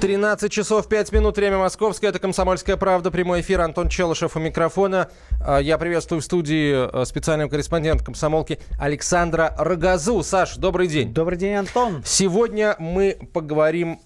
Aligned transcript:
13 0.00 0.52
часов 0.52 0.88
5 0.88 1.10
минут, 1.10 1.36
время 1.36 1.58
московское. 1.58 2.10
Это 2.10 2.20
«Комсомольская 2.20 2.76
правда», 2.76 3.10
прямой 3.10 3.40
эфир. 3.40 3.60
Антон 3.60 3.88
Челышев 3.88 4.36
у 4.36 4.38
микрофона. 4.38 5.10
А, 5.44 5.58
я 5.58 5.76
приветствую 5.76 6.20
в 6.20 6.24
студии 6.24 7.02
э, 7.02 7.04
специального 7.04 7.50
корреспондента 7.50 8.04
комсомолки 8.04 8.60
Александра 8.78 9.52
Рогозу. 9.58 10.22
Саш, 10.22 10.56
добрый 10.56 10.86
день. 10.86 11.12
Добрый 11.12 11.36
день, 11.36 11.54
Антон. 11.54 12.02
Сегодня 12.04 12.76
мы 12.78 13.18
поговорим 13.32 14.00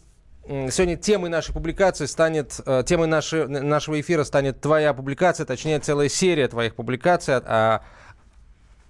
Сегодня 0.44 0.96
темой 0.96 1.30
нашей 1.30 1.52
публикации 1.52 2.06
станет, 2.06 2.58
э, 2.66 2.82
темой 2.84 3.06
нашей, 3.06 3.46
нашего 3.46 4.00
эфира 4.00 4.24
станет 4.24 4.60
твоя 4.60 4.92
публикация, 4.92 5.46
точнее 5.46 5.78
целая 5.78 6.08
серия 6.08 6.48
твоих 6.48 6.74
публикаций 6.74 7.36
о, 7.36 7.82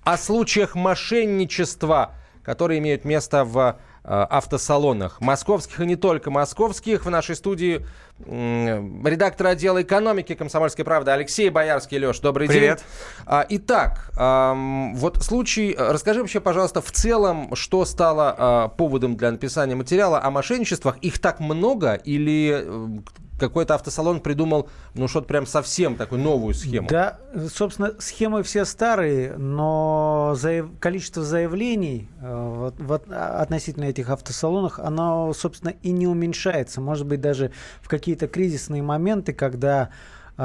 о 0.02 0.16
случаях 0.16 0.74
мошенничества, 0.74 2.14
которые 2.42 2.78
имеют 2.78 3.04
место 3.04 3.44
в 3.44 3.76
автосалонах. 4.04 5.20
Московских 5.20 5.80
и 5.80 5.86
не 5.86 5.96
только 5.96 6.30
московских. 6.30 7.04
В 7.04 7.10
нашей 7.10 7.36
студии 7.36 7.86
редактор 8.26 9.48
отдела 9.48 9.82
экономики 9.82 10.34
«Комсомольской 10.34 10.84
правды» 10.84 11.10
Алексей 11.10 11.50
Боярский. 11.50 11.98
Леш, 11.98 12.20
добрый 12.20 12.48
Привет. 12.48 12.78
день. 12.78 12.86
А, 13.26 13.46
итак, 13.48 14.10
вот 14.16 15.22
случай... 15.22 15.74
Расскажи 15.78 16.20
вообще, 16.20 16.40
пожалуйста, 16.40 16.80
в 16.80 16.90
целом, 16.90 17.54
что 17.54 17.84
стало 17.84 18.34
а, 18.36 18.68
поводом 18.68 19.16
для 19.16 19.30
написания 19.30 19.74
материала 19.74 20.22
о 20.22 20.30
мошенничествах? 20.30 20.98
Их 20.98 21.18
так 21.20 21.40
много 21.40 21.94
или 21.94 22.64
э, 22.64 22.88
какой-то 23.48 23.74
автосалон 23.74 24.20
придумал, 24.20 24.68
ну, 24.94 25.08
что-то 25.08 25.26
прям 25.26 25.46
совсем 25.46 25.96
такую 25.96 26.20
новую 26.22 26.54
схему. 26.54 26.88
Да, 26.88 27.18
собственно, 27.52 27.94
схемы 27.98 28.42
все 28.42 28.64
старые, 28.64 29.36
но 29.36 30.34
заяв... 30.36 30.68
количество 30.78 31.22
заявлений 31.22 32.08
э, 32.20 32.52
вот, 32.56 32.74
вот, 32.78 33.10
относительно 33.10 33.84
этих 33.84 34.10
автосалонов, 34.10 34.78
оно, 34.78 35.32
собственно, 35.34 35.74
и 35.82 35.90
не 35.90 36.06
уменьшается. 36.06 36.80
Может 36.80 37.06
быть, 37.06 37.20
даже 37.20 37.52
в 37.80 37.88
какие-то 37.88 38.28
кризисные 38.28 38.82
моменты, 38.82 39.32
когда 39.32 39.90
э, 40.36 40.42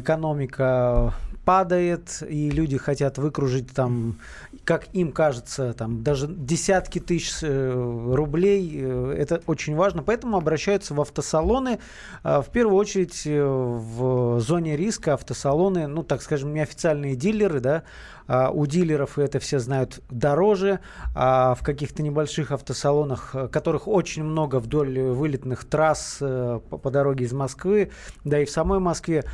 экономика 0.00 1.14
падает, 1.48 2.22
и 2.28 2.50
люди 2.50 2.76
хотят 2.76 3.16
выкружить 3.16 3.72
там, 3.72 4.16
как 4.64 4.94
им 4.94 5.12
кажется, 5.12 5.72
там 5.72 6.02
даже 6.02 6.26
десятки 6.26 6.98
тысяч 6.98 7.38
э, 7.40 8.12
рублей. 8.12 8.70
Э, 8.82 9.14
это 9.16 9.40
очень 9.46 9.74
важно. 9.74 10.02
Поэтому 10.02 10.36
обращаются 10.36 10.92
в 10.92 11.00
автосалоны. 11.00 11.78
Э, 12.22 12.42
в 12.42 12.50
первую 12.52 12.76
очередь 12.76 13.22
в 13.24 14.40
зоне 14.40 14.76
риска 14.76 15.14
автосалоны, 15.14 15.86
ну 15.86 16.02
так 16.02 16.20
скажем, 16.20 16.52
неофициальные 16.52 17.16
дилеры, 17.16 17.60
да, 17.60 17.82
а 18.26 18.50
у 18.50 18.66
дилеров, 18.66 19.18
это 19.18 19.38
все 19.38 19.58
знают, 19.58 20.02
дороже, 20.10 20.80
а 21.14 21.54
в 21.54 21.62
каких-то 21.62 22.02
небольших 22.02 22.52
автосалонах, 22.52 23.34
которых 23.50 23.88
очень 23.88 24.22
много 24.22 24.56
вдоль 24.56 25.00
вылетных 25.00 25.64
трасс 25.64 26.18
по, 26.18 26.90
дороге 26.90 27.24
из 27.24 27.32
Москвы, 27.32 27.90
да 28.24 28.38
и 28.38 28.44
в 28.44 28.50
самой 28.50 28.80
Москве, 28.80 29.24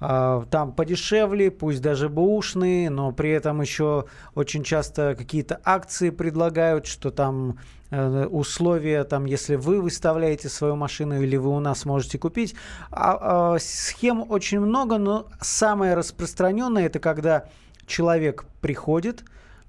там 0.00 0.72
подешевле, 0.72 1.50
пусть 1.50 1.82
даже 1.82 2.08
бэушные, 2.08 2.88
но 2.88 3.12
при 3.12 3.30
этом 3.30 3.60
еще 3.60 4.06
очень 4.34 4.64
часто 4.64 5.14
какие-то 5.14 5.60
акции 5.62 6.08
предлагают, 6.08 6.86
что 6.86 7.10
там 7.10 7.58
э, 7.90 8.26
условия, 8.26 9.04
там, 9.04 9.26
если 9.26 9.56
вы 9.56 9.82
выставляете 9.82 10.48
свою 10.48 10.74
машину 10.74 11.20
или 11.20 11.36
вы 11.36 11.50
у 11.50 11.60
нас 11.60 11.84
можете 11.84 12.18
купить. 12.18 12.54
А, 12.90 13.54
а, 13.54 13.58
схем 13.58 14.24
очень 14.26 14.60
много, 14.60 14.96
но 14.96 15.26
самое 15.40 15.94
распространенное 15.94 16.86
это 16.86 16.98
когда 16.98 17.44
человек 17.86 18.46
приходит, 18.62 19.24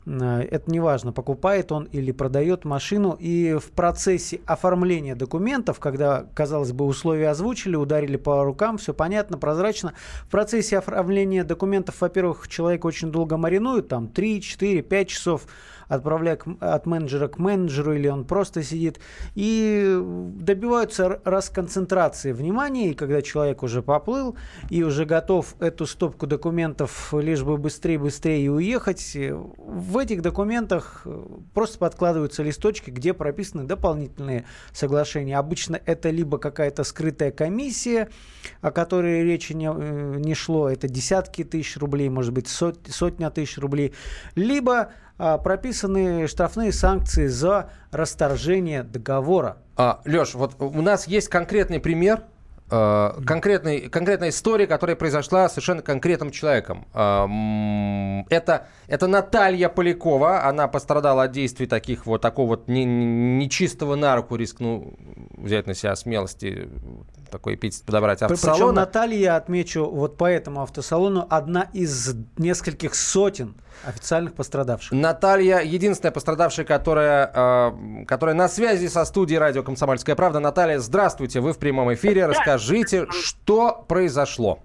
это 0.06 0.72
не 0.72 0.80
важно, 0.80 1.12
покупает 1.12 1.72
он 1.72 1.84
или 1.86 2.12
продает 2.12 2.66
машину. 2.66 3.16
И 3.20 3.58
в 3.60 3.72
процессе 3.72 4.42
оформления 4.46 5.16
документов, 5.16 5.80
когда, 5.80 6.26
казалось 6.34 6.72
бы, 6.72 6.86
условия 6.86 7.30
озвучили, 7.30 7.76
ударили 7.76 8.18
по 8.18 8.44
рукам, 8.44 8.78
все 8.78 8.94
понятно, 8.94 9.38
прозрачно. 9.38 9.94
В 10.24 10.32
процессе 10.32 10.78
оформления 10.78 11.44
документов, 11.44 12.02
во-первых, 12.02 12.48
человек 12.48 12.86
очень 12.86 13.12
долго 13.12 13.38
маринует, 13.38 13.88
там 13.88 14.08
3, 14.08 14.42
4, 14.42 14.82
5 14.82 15.08
часов 15.08 15.46
отправляя 15.92 16.40
от 16.60 16.86
менеджера 16.86 17.28
к 17.28 17.38
менеджеру, 17.38 17.94
или 17.94 18.08
он 18.08 18.26
просто 18.26 18.64
сидит, 18.64 19.00
и 19.36 20.00
добиваются 20.36 21.20
расконцентрации 21.26 22.32
внимания, 22.32 22.92
и 22.92 22.94
когда 22.94 23.22
человек 23.22 23.62
уже 23.62 23.84
поплыл 23.84 24.36
и 24.70 24.84
уже 24.84 25.06
готов 25.06 25.56
эту 25.60 25.86
стопку 25.86 26.28
документов 26.28 27.14
лишь 27.14 27.44
бы 27.44 27.58
быстрее, 27.58 28.00
быстрее 28.00 28.46
и 28.46 28.48
уехать, 28.48 29.18
в 29.58 29.98
этих 29.98 30.22
документах 30.22 31.02
э, 31.06 31.26
просто 31.54 31.78
подкладываются 31.78 32.42
листочки, 32.44 32.90
где 32.90 33.14
прописаны 33.14 33.66
дополнительные 33.66 34.46
соглашения. 34.72 35.38
Обычно 35.38 35.80
это 35.86 36.10
либо 36.10 36.38
какая-то 36.38 36.84
скрытая 36.84 37.32
комиссия, 37.32 38.10
о 38.62 38.72
которой 38.72 39.24
речи 39.24 39.54
не, 39.54 39.68
э, 39.68 40.16
не 40.20 40.36
шло, 40.36 40.70
это 40.70 40.88
десятки 40.88 41.44
тысяч 41.44 41.78
рублей, 41.78 42.08
может 42.10 42.32
быть, 42.34 42.48
сот, 42.48 42.80
сотня 42.90 43.30
тысяч 43.30 43.58
рублей, 43.58 43.94
либо 44.36 44.94
прописаны 45.18 46.28
штрафные 46.28 46.72
санкции 46.72 47.28
за 47.28 47.70
расторжение 47.92 48.84
договора. 48.84 49.58
А, 49.78 50.02
Леш, 50.06 50.34
вот 50.34 50.56
у 50.60 50.82
нас 50.82 51.08
есть 51.08 51.28
конкретный 51.28 51.80
пример 51.80 52.24
а, 52.74 53.20
конкретной, 53.26 53.90
конкретная 53.90 54.30
история, 54.30 54.66
которая 54.66 54.96
произошла 54.96 55.50
совершенно 55.50 55.82
конкретным 55.82 56.32
человеком. 56.32 56.88
А, 56.94 57.28
это, 58.30 58.68
это 58.88 59.08
Наталья 59.08 59.68
Полякова. 59.68 60.46
Она 60.46 60.70
пострадала 60.70 61.24
от 61.24 61.34
действий 61.34 61.68
таких 61.68 62.06
вот, 62.06 62.22
такого 62.22 62.48
вот 62.48 62.68
нечистого 62.68 63.96
на 63.96 64.16
руку, 64.16 64.38
рискну 64.38 64.94
взять 65.42 65.68
на 65.68 65.74
себя 65.74 65.96
смелости 65.96 66.70
такой 67.30 67.56
эпитет 67.56 67.84
подобрать 67.86 68.22
автосалона. 68.22 68.64
Причем 68.64 68.76
Наталья, 68.76 69.18
я 69.18 69.36
отмечу, 69.36 69.86
вот 69.86 70.18
по 70.18 70.26
этому 70.26 70.62
автосалону 70.62 71.26
одна 71.30 71.70
из 71.74 72.14
нескольких 72.38 72.96
сотен 72.96 73.56
официальных 73.86 74.34
пострадавших. 74.34 74.92
Наталья, 74.92 75.60
единственная 75.60 76.12
пострадавшая, 76.12 76.66
которая, 76.66 77.32
э, 77.34 78.06
которая 78.06 78.36
на 78.36 78.48
связи 78.48 78.88
со 78.88 79.06
студией 79.06 79.40
радио 79.40 79.64
«Комсомольская 79.64 80.16
правда». 80.16 80.40
Наталья, 80.40 80.80
здравствуйте, 80.80 81.40
вы 81.40 81.54
в 81.54 81.58
прямом 81.58 81.94
эфире. 81.94 82.26
Расскажите, 82.26 83.08
что 83.10 83.84
произошло? 83.88 84.60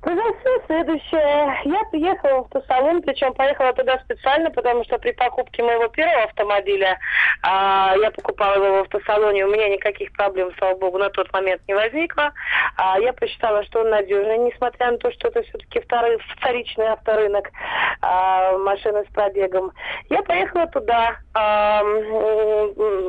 Произошло 0.00 0.62
следующее. 0.66 1.60
Я 1.64 1.82
приехала 1.90 2.42
в 2.42 2.54
автосалон, 2.54 3.02
причем 3.02 3.34
поехала 3.34 3.72
туда 3.72 3.98
специально, 4.04 4.48
потому 4.50 4.84
что 4.84 4.96
при 4.98 5.10
покупке 5.10 5.64
моего 5.64 5.88
первого 5.88 6.22
автомобиля, 6.22 6.98
а, 7.42 7.94
я 8.00 8.12
покупала 8.12 8.54
его 8.54 8.76
в 8.76 8.80
автосалоне, 8.82 9.44
у 9.44 9.50
меня 9.50 9.68
никаких 9.68 10.12
проблем, 10.12 10.52
слава 10.56 10.76
богу, 10.76 10.98
на 10.98 11.10
тот 11.10 11.32
момент 11.32 11.62
не 11.66 11.74
возникло. 11.74 12.32
А, 12.76 13.00
я 13.00 13.12
посчитала, 13.12 13.64
что 13.64 13.80
он 13.80 13.90
надежный, 13.90 14.38
несмотря 14.38 14.92
на 14.92 14.98
то, 14.98 15.10
что 15.10 15.28
это 15.28 15.42
все-таки 15.42 15.80
второй, 15.80 16.16
вторичный 16.36 16.86
авторынок 16.86 17.50
а, 18.00 18.56
машины 18.58 19.04
с 19.04 19.12
пробегом. 19.12 19.72
Я 20.10 20.22
поехала 20.22 20.68
туда, 20.68 21.16
а, 21.34 21.82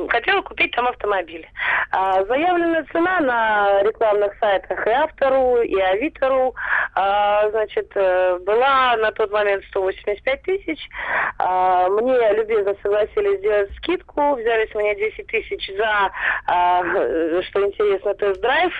хотела 0.08 0.42
купить 0.42 0.72
там 0.72 0.88
автомобиль. 0.88 1.48
А, 1.92 2.24
заявленная 2.24 2.84
цена 2.90 3.20
на 3.20 3.82
рекламных 3.84 4.36
сайтах 4.40 4.84
и 4.84 4.90
автору, 4.90 5.62
и 5.62 5.78
авитору 5.78 6.54
а, 6.94 7.50
значит, 7.50 7.90
э, 7.94 8.38
была 8.40 8.96
на 8.96 9.12
тот 9.12 9.30
момент 9.30 9.64
185 9.70 10.42
тысяч. 10.42 10.88
А, 11.38 11.88
мне 11.88 12.32
любезно 12.34 12.74
согласились 12.82 13.38
сделать 13.38 13.70
скидку, 13.76 14.34
взяли 14.34 14.66
с 14.66 14.74
меня 14.74 14.94
10 14.94 15.26
тысяч 15.26 15.70
за, 15.76 16.10
а, 16.46 16.82
что 17.42 17.66
интересно, 17.66 18.14
тест-драйв. 18.14 18.72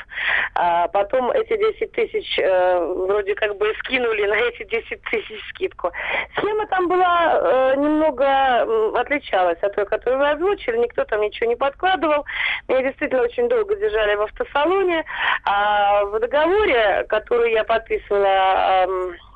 Потом 0.93 1.31
эти 1.31 1.57
10 1.57 1.93
тысяч 1.93 2.39
а, 2.39 2.81
вроде 2.81 3.35
как 3.35 3.57
бы 3.57 3.73
скинули 3.81 4.27
на 4.27 4.35
эти 4.35 4.65
10 4.65 5.03
тысяч 5.03 5.41
скидку. 5.51 5.91
Схема 6.37 6.67
там 6.67 6.89
была 6.89 7.75
немного 7.77 8.99
отличалась 8.99 9.59
от 9.63 9.75
той, 9.75 9.87
которую 9.87 10.19
вы 10.19 10.31
озвучили. 10.31 10.79
Никто 10.79 11.05
там 11.05 11.21
ничего 11.21 11.49
не 11.49 11.57
подкладывал. 11.57 12.25
Меня 12.69 12.83
действительно 12.83 13.23
очень 13.23 13.49
долго 13.49 13.77
держали 13.77 14.15
в 14.17 14.23
автосалоне. 14.23 15.05
А 15.45 16.05
в 16.05 16.19
договоре, 16.19 17.05
который 17.09 17.53
я 17.53 17.65
подписывала, 17.65 17.90
подписывала 17.91 18.87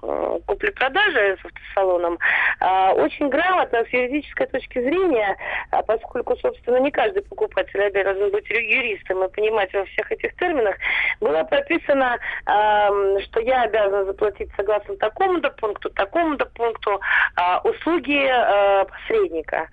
э, 0.03 0.39
купли-продажи 0.47 1.37
с 1.41 1.45
автосалоном, 1.45 2.19
э, 2.61 2.93
очень 2.93 3.29
грамотно 3.29 3.85
с 3.85 3.89
юридической 3.89 4.47
точки 4.47 4.81
зрения, 4.81 5.37
э, 5.73 5.83
поскольку, 5.87 6.37
собственно, 6.37 6.77
не 6.77 6.91
каждый 6.91 7.23
покупатель 7.23 7.83
обязан 7.83 8.31
быть 8.31 8.49
юристом 8.49 9.25
и 9.25 9.29
понимать 9.33 9.73
во 9.75 9.85
всех 9.87 10.11
этих 10.13 10.35
терминах, 10.37 10.77
было 11.21 11.43
прописано, 11.45 12.17
э, 12.47 13.21
что 13.25 13.41
я 13.41 13.63
обязана 13.63 14.05
заплатить 14.05 14.51
согласно 14.57 14.97
такому-то 14.97 15.51
пункту, 15.51 15.91
такому-то 15.91 16.47
пункту 16.47 17.01
э, 17.37 17.69
услуги 17.69 18.27
э, 18.29 18.85
посредника. 18.85 19.69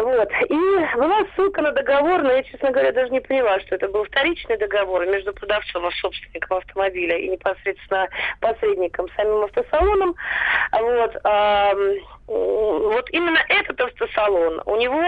Вот. 0.00 0.30
И 0.48 0.96
была 0.96 1.20
ссылка 1.34 1.60
на 1.60 1.72
договор, 1.72 2.22
но 2.22 2.32
я, 2.32 2.42
честно 2.42 2.70
говоря, 2.70 2.92
даже 2.92 3.10
не 3.10 3.20
поняла, 3.20 3.60
что 3.60 3.74
это 3.74 3.88
был 3.88 4.04
вторичный 4.04 4.56
договор 4.56 5.06
между 5.06 5.32
продавцом 5.34 5.86
и 5.86 5.92
собственником 5.92 6.56
автомобиля 6.56 7.18
и 7.18 7.28
непосредственно 7.28 8.08
посредником, 8.40 9.08
самим 9.14 9.44
автосалоном. 9.44 10.14
Вот. 10.72 11.16
Вот 12.30 13.10
именно 13.10 13.40
этот 13.48 13.80
автосалон, 13.80 14.62
у 14.64 14.76
него, 14.76 15.02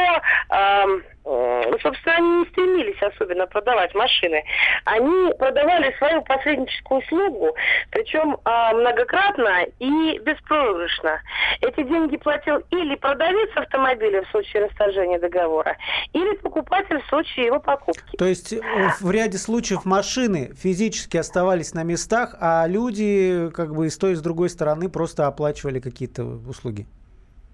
э, 0.51 1.79
собственно, 1.81 2.17
они 2.17 2.29
не 2.41 2.47
стремились 2.47 3.01
особенно 3.01 3.47
продавать 3.47 3.95
машины. 3.95 4.43
Они 4.85 5.33
продавали 5.35 5.95
свою 5.99 6.23
посредническую 6.23 7.01
услугу, 7.01 7.55
причем 7.91 8.37
э, 8.45 8.75
многократно 8.75 9.67
и 9.79 10.19
беспроигрышно. 10.19 11.21
Эти 11.61 11.85
деньги 11.85 12.17
платил 12.17 12.59
или 12.71 12.97
продавец 12.97 13.51
автомобиля 13.55 14.23
в 14.23 14.31
случае 14.31 14.67
расторжения 14.67 15.21
договора, 15.21 15.77
или 16.13 16.35
покупатель 16.39 17.01
в 17.03 17.07
случае 17.07 17.47
его 17.47 17.61
покупки. 17.61 18.17
То 18.17 18.25
есть 18.25 18.53
в 19.01 19.11
ряде 19.13 19.39
случаев 19.39 19.85
машины 19.85 20.53
физически 20.61 21.19
оставались 21.19 21.73
на 21.73 21.85
местах, 21.85 22.35
а 22.41 22.67
люди 22.67 23.49
как 23.55 23.75
бы 23.77 23.87
и 23.87 23.91
с 23.91 23.97
той 23.97 24.13
и 24.13 24.15
с 24.17 24.21
другой 24.21 24.51
стороны 24.51 24.89
просто 24.89 25.29
оплачивали 25.29 25.79
какие-то 25.79 26.25
услуги? 26.25 26.85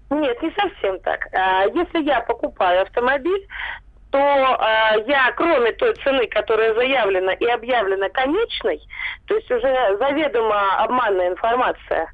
Нет, 0.09 0.41
не 0.41 0.51
совсем 0.51 0.99
так. 1.01 1.27
А, 1.33 1.65
если 1.65 2.03
я 2.03 2.21
покупаю 2.21 2.81
автомобиль, 2.81 3.47
то 4.11 4.17
э, 4.17 5.03
я, 5.07 5.31
кроме 5.35 5.71
той 5.73 5.93
цены, 6.03 6.27
которая 6.27 6.73
заявлена 6.73 7.33
и 7.33 7.45
объявлена 7.45 8.09
конечной, 8.09 8.81
то 9.27 9.35
есть 9.35 9.49
уже 9.51 9.97
заведомо 9.99 10.83
обманная 10.83 11.29
информация, 11.29 12.11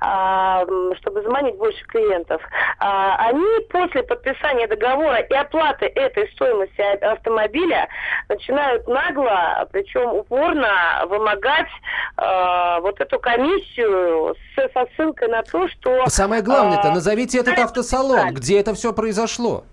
э, 0.00 0.94
чтобы 1.00 1.22
заманить 1.22 1.56
больше 1.56 1.84
клиентов, 1.86 2.42
э, 2.42 2.48
они 2.80 3.60
после 3.70 4.02
подписания 4.02 4.66
договора 4.66 5.18
и 5.18 5.34
оплаты 5.34 5.86
этой 5.86 6.28
стоимости 6.32 6.80
автомобиля 7.04 7.88
начинают 8.28 8.86
нагло, 8.88 9.68
причем 9.70 10.14
упорно 10.14 11.04
вымогать 11.08 11.68
э, 12.16 12.80
вот 12.80 13.00
эту 13.00 13.20
комиссию 13.20 14.34
с, 14.56 14.72
со 14.72 14.86
ссылкой 14.96 15.28
на 15.28 15.42
то, 15.42 15.68
что... 15.68 16.06
Самое 16.08 16.42
главное-то, 16.42 16.90
назовите 16.90 17.38
этот 17.38 17.58
автосалон, 17.58 18.34
где 18.34 18.58
это 18.58 18.74
все 18.74 18.92
произошло. 18.92 19.64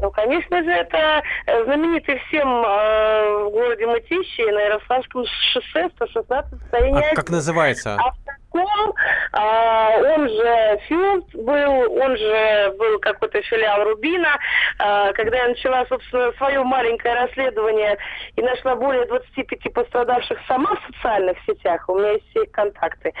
Ну, 0.00 0.10
конечно 0.10 0.62
же, 0.62 0.70
это 0.70 1.22
э, 1.46 1.64
знаменитый 1.64 2.18
всем 2.26 2.48
э, 2.48 3.44
в 3.44 3.50
городе 3.50 3.86
Мытищи 3.86 4.50
на 4.50 4.60
Ярославском 4.60 5.24
шоссе 5.52 5.90
116 5.96 6.58
состояние. 6.58 7.10
А 7.12 7.14
как 7.14 7.28
называется? 7.28 7.96
Автоком, 7.96 8.94
э, 9.32 10.14
он 10.14 10.28
же 10.28 10.80
Филд 10.88 11.34
был, 11.34 12.02
он 12.02 12.16
же 12.16 12.74
был 12.78 12.98
какой-то 13.00 13.42
филиал 13.42 13.84
Рубина. 13.84 14.38
Э, 14.78 15.12
когда 15.12 15.36
я 15.36 15.48
начала, 15.48 15.84
собственно, 15.86 16.32
свое 16.38 16.62
маленькое 16.62 17.14
расследование 17.14 17.98
и 18.36 18.42
нашла 18.42 18.76
более 18.76 19.04
25 19.04 19.72
пострадавших 19.74 20.38
сама 20.48 20.76
в 20.76 20.94
социальных 20.94 21.36
сетях, 21.46 21.86
у 21.88 21.98
меня 21.98 22.12
есть 22.12 22.28
все 22.30 22.44
их 22.44 22.52
контакты. 22.52 23.12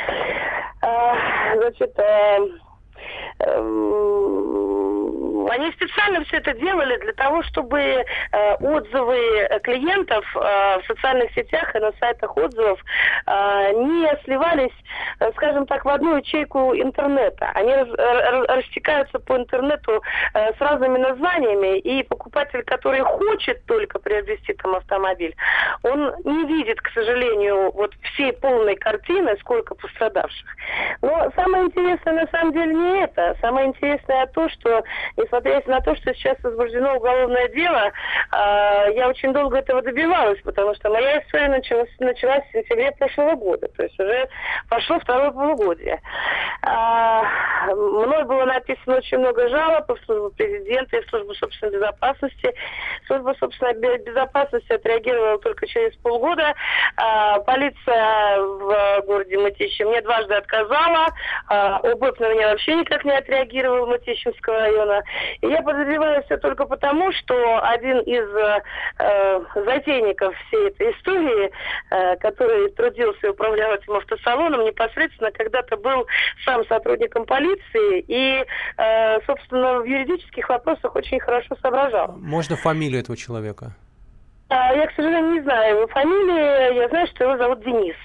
Э, 0.82 1.56
значит, 1.56 1.98
э, 1.98 2.38
специально 5.72 6.24
все 6.24 6.38
это 6.38 6.54
делали 6.54 6.96
для 6.98 7.12
того, 7.12 7.42
чтобы 7.44 7.80
э, 7.80 8.04
отзывы 8.60 9.48
клиентов 9.62 10.24
э, 10.34 10.80
в 10.80 10.86
социальных 10.86 11.32
сетях 11.32 11.74
и 11.74 11.78
на 11.78 11.92
сайтах 12.00 12.36
отзывов 12.36 12.80
э, 13.26 13.72
не 13.74 14.08
сливались, 14.24 14.72
скажем 15.36 15.66
так, 15.66 15.84
в 15.84 15.88
одну 15.88 16.16
ячейку 16.16 16.74
интернета. 16.74 17.50
Они 17.54 17.74
растекаются 17.74 19.18
по 19.18 19.36
интернету 19.36 20.02
с 20.34 20.60
разными 20.60 20.98
названиями, 20.98 21.78
и 21.78 22.02
покупатель, 22.02 22.62
который 22.62 23.00
хочет 23.00 23.64
только 23.66 23.98
приобрести 23.98 24.54
там 24.54 24.74
автомобиль, 24.74 25.34
он 25.82 26.14
не 26.24 26.44
видит, 26.46 26.80
к 26.80 26.90
сожалению, 26.92 27.70
вот 27.72 27.92
всей 28.02 28.32
полной 28.32 28.76
картины, 28.76 29.36
сколько 29.40 29.74
пострадавших. 29.74 30.48
Но 31.02 31.30
самое 31.34 31.64
интересное 31.64 32.24
на 32.24 32.26
самом 32.28 32.52
деле 32.52 32.74
не 32.74 33.02
это. 33.02 33.36
Самое 33.40 33.68
интересное 33.68 34.26
то, 34.26 34.48
что, 34.48 34.82
несмотря 35.16 35.59
на 35.66 35.80
то, 35.80 35.94
что 35.96 36.14
сейчас 36.14 36.36
возбуждено 36.42 36.96
уголовное 36.96 37.48
дело, 37.48 37.86
э, 37.86 38.92
я 38.94 39.08
очень 39.08 39.32
долго 39.32 39.58
этого 39.58 39.82
добивалась, 39.82 40.40
потому 40.42 40.74
что 40.74 40.90
моя 40.90 41.20
история 41.20 41.48
началась, 41.48 41.90
началась 41.98 42.44
в 42.48 42.52
сентябре 42.52 42.92
прошлого 42.92 43.34
года, 43.34 43.68
то 43.68 43.82
есть 43.82 43.98
уже 43.98 44.28
пошло 44.68 44.98
второе 45.00 45.30
полугодие. 45.30 46.00
Э, 46.66 47.74
мной 47.74 48.24
было 48.24 48.44
написано 48.44 48.96
очень 48.96 49.18
много 49.18 49.48
жалоб 49.48 49.88
в 49.88 50.04
службу 50.04 50.30
президента 50.30 50.96
и 50.96 51.04
в 51.04 51.08
службу 51.10 51.34
собственной 51.34 51.72
безопасности. 51.72 52.54
Служба 53.06 53.34
собственной 53.38 53.98
безопасности 53.98 54.72
отреагировала 54.72 55.38
только 55.38 55.66
через 55.66 55.94
полгода. 55.96 56.54
Э, 56.96 57.40
полиция 57.44 58.40
в 58.40 59.02
городе 59.06 59.38
Мытищи 59.38 59.82
мне 59.82 60.00
дважды 60.02 60.34
отказала. 60.34 61.08
Э, 61.50 61.78
ОБЭП 61.92 62.20
на 62.20 62.32
меня 62.32 62.48
вообще 62.50 62.76
никак 62.76 63.04
не 63.04 63.12
отреагировал 63.12 63.86
Матищинского 63.86 64.60
района. 64.60 65.02
И 65.40 65.49
я 65.50 65.62
подозреваю 65.62 66.22
все 66.24 66.36
только 66.36 66.64
потому, 66.64 67.12
что 67.12 67.62
один 67.64 68.00
из 68.00 68.24
э, 68.98 69.40
затейников 69.54 70.34
всей 70.46 70.68
этой 70.68 70.92
истории, 70.92 71.50
э, 71.90 72.16
который 72.16 72.70
трудился 72.70 73.26
и 73.26 73.30
управлял 73.30 73.74
этим 73.74 73.94
автосалоном, 73.94 74.64
непосредственно 74.64 75.30
когда-то 75.32 75.76
был 75.76 76.06
сам 76.44 76.64
сотрудником 76.66 77.26
полиции 77.26 78.04
и, 78.06 78.44
э, 78.76 79.20
собственно, 79.26 79.80
в 79.80 79.84
юридических 79.84 80.48
вопросах 80.48 80.94
очень 80.94 81.18
хорошо 81.18 81.56
соображал. 81.60 82.16
Можно 82.16 82.56
фамилию 82.56 83.00
этого 83.00 83.16
человека? 83.16 83.72
А, 84.48 84.74
я, 84.74 84.86
к 84.86 84.92
сожалению, 84.94 85.32
не 85.32 85.40
знаю 85.42 85.76
его 85.76 85.86
фамилии. 85.88 86.74
Я 86.76 86.88
знаю, 86.88 87.06
что 87.08 87.24
его 87.24 87.36
зовут 87.36 87.64
Денис. 87.64 87.96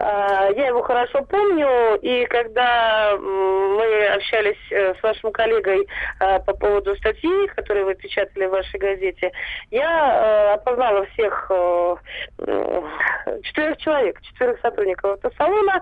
А, 0.00 0.48
я 0.50 0.68
его 0.68 0.82
хорошо 0.82 1.22
помню, 1.22 1.96
и 2.02 2.26
когда 2.26 3.16
мы 3.18 4.06
общались 4.08 4.58
э, 4.70 4.94
с 4.94 5.02
вашим 5.02 5.30
коллегой 5.32 5.86
э, 6.20 6.40
по 6.40 6.54
поводу 6.54 6.96
статьи, 6.96 7.46
которую 7.54 7.86
вы 7.86 7.94
печатали 7.94 8.46
в 8.46 8.50
вашей 8.50 8.78
газете, 8.80 9.32
я 9.70 10.50
э, 10.50 10.54
опознала 10.54 11.06
всех 11.06 11.50
четырех 13.42 13.76
человек, 13.78 14.20
четырех 14.22 14.60
сотрудников 14.60 15.14
автосалона, 15.14 15.80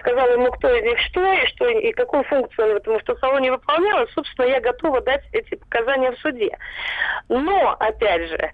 сказала 0.00 0.32
ему, 0.32 0.50
кто 0.52 0.74
из 0.74 0.84
них 0.84 0.98
что, 1.00 1.32
и, 1.32 1.46
что, 1.46 1.68
и 1.68 1.92
какую 1.92 2.24
функцию 2.24 2.66
он 2.66 2.72
в 2.74 2.76
этом 2.76 2.96
автосалоне 2.96 3.52
выполнял, 3.52 4.06
собственно, 4.14 4.46
я 4.46 4.60
готова 4.60 5.00
дать 5.00 5.22
эти 5.32 5.54
показания 5.54 6.12
в 6.12 6.18
суде. 6.18 6.56
Но, 7.28 7.76
опять 7.78 8.28
же, 8.28 8.50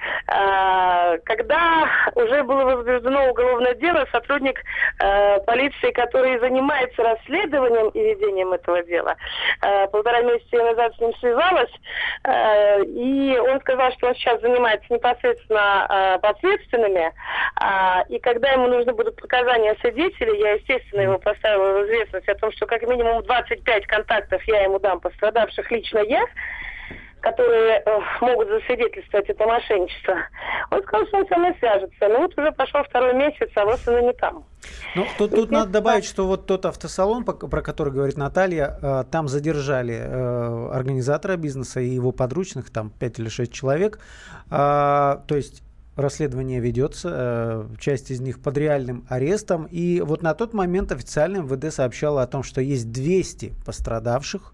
когда 1.25 1.89
уже 2.15 2.43
было 2.45 2.65
возбуждено 2.65 3.31
уголовное 3.31 3.75
дело, 3.75 4.04
сотрудник 4.11 4.61
э, 5.01 5.41
полиции, 5.41 5.91
который 5.93 6.39
занимается 6.39 7.03
расследованием 7.03 7.89
и 7.91 8.01
ведением 8.01 8.53
этого 8.53 8.83
дела. 8.83 9.17
Э, 9.63 9.87
полтора 9.89 10.23
месяца 10.23 10.57
назад 10.57 10.95
с 10.97 11.01
ним 11.01 11.15
связалась, 11.21 11.71
э, 12.25 12.85
и 12.85 13.39
он 13.39 13.61
сказал, 13.61 13.93
что 13.93 14.09
он 14.09 14.15
сейчас 14.15 14.41
занимается 14.41 14.93
непосредственно 14.93 15.87
э, 15.89 16.19
подследственными, 16.21 17.13
э, 17.61 18.09
и 18.09 18.19
когда 18.19 18.51
ему 18.51 18.69
нужны 18.69 18.93
будут 18.93 19.17
показания 19.17 19.77
свидетелей, 19.81 20.41
я, 20.41 20.53
естественно, 20.53 21.03
его 21.03 21.19
поставила 21.19 21.81
в 21.81 21.87
известность 21.87 22.29
о 22.29 22.35
том, 22.35 22.53
что 22.53 22.67
как 22.67 22.83
минимум 22.83 23.23
25 23.23 23.87
контактов 23.87 24.43
я 24.47 24.63
ему 24.63 24.79
дам 24.79 25.01
пострадавших 25.01 25.71
лично 25.71 25.99
я, 25.99 26.25
которые 27.25 27.83
э, 27.85 28.01
могут 28.21 28.49
засвидетельствовать 28.49 29.29
это 29.29 29.47
мошенничество. 29.47 30.15
Он 30.71 30.83
сказал, 30.83 31.07
что 31.07 31.17
он 31.19 31.27
со 31.27 31.37
мной 31.37 31.57
свяжется. 31.59 32.09
Но 32.09 32.19
вот 32.19 32.39
уже 32.39 32.53
пошел 32.53 32.83
второй 32.85 33.15
месяц, 33.15 33.49
а 33.57 33.65
вот 33.65 33.81
он 33.87 34.07
не 34.07 34.13
там. 34.13 34.45
Ну, 34.95 35.07
тут, 35.19 35.31
тут 35.31 35.51
надо 35.51 35.71
добавить, 35.71 36.05
что 36.05 36.27
вот 36.27 36.47
тот 36.47 36.67
автосалон, 36.67 37.25
про 37.25 37.63
который 37.63 37.93
говорит 37.93 38.19
Наталья, 38.19 38.79
э, 38.81 39.05
там 39.11 39.29
задержали 39.29 39.95
э, 39.95 40.69
организатора 40.73 41.37
бизнеса 41.37 41.81
и 41.81 41.89
его 41.89 42.13
подручных, 42.13 42.71
там 42.71 42.91
5 42.91 43.19
или 43.19 43.29
6 43.29 43.53
человек. 43.53 43.99
То 44.51 45.25
есть 45.31 45.63
расследование 45.97 46.61
ведется, 46.61 47.67
часть 47.81 48.11
из 48.11 48.21
них 48.21 48.43
под 48.43 48.59
реальным 48.59 49.07
арестом. 49.09 49.67
И 49.71 50.03
вот 50.03 50.23
на 50.23 50.35
тот 50.35 50.53
момент 50.53 50.93
официально 50.93 51.39
МВД 51.39 51.73
сообщало 51.73 52.23
о 52.23 52.27
том, 52.27 52.43
что 52.43 52.61
есть 52.61 52.93
200 52.93 53.55
пострадавших. 53.65 54.53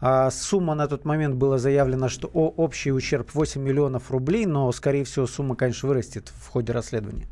А 0.00 0.30
сумма 0.30 0.74
на 0.74 0.88
тот 0.88 1.04
момент 1.04 1.34
была 1.34 1.58
заявлена, 1.58 2.08
что 2.08 2.26
общий 2.28 2.90
ущерб 2.90 3.34
8 3.34 3.60
миллионов 3.60 4.10
рублей, 4.10 4.46
но, 4.46 4.70
скорее 4.72 5.04
всего, 5.04 5.26
сумма, 5.26 5.56
конечно, 5.56 5.88
вырастет 5.88 6.32
в 6.34 6.48
ходе 6.48 6.72
расследования. 6.72 7.26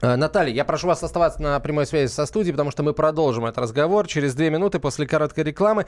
А, 0.00 0.16
Наталья, 0.16 0.52
я 0.52 0.64
прошу 0.64 0.86
вас 0.86 1.02
оставаться 1.02 1.42
на 1.42 1.58
прямой 1.60 1.86
связи 1.86 2.10
со 2.10 2.26
студией, 2.26 2.52
потому 2.52 2.70
что 2.70 2.82
мы 2.82 2.92
продолжим 2.92 3.46
этот 3.46 3.58
разговор 3.58 4.06
через 4.06 4.34
две 4.34 4.50
минуты 4.50 4.78
после 4.78 5.06
короткой 5.06 5.44
рекламы. 5.44 5.86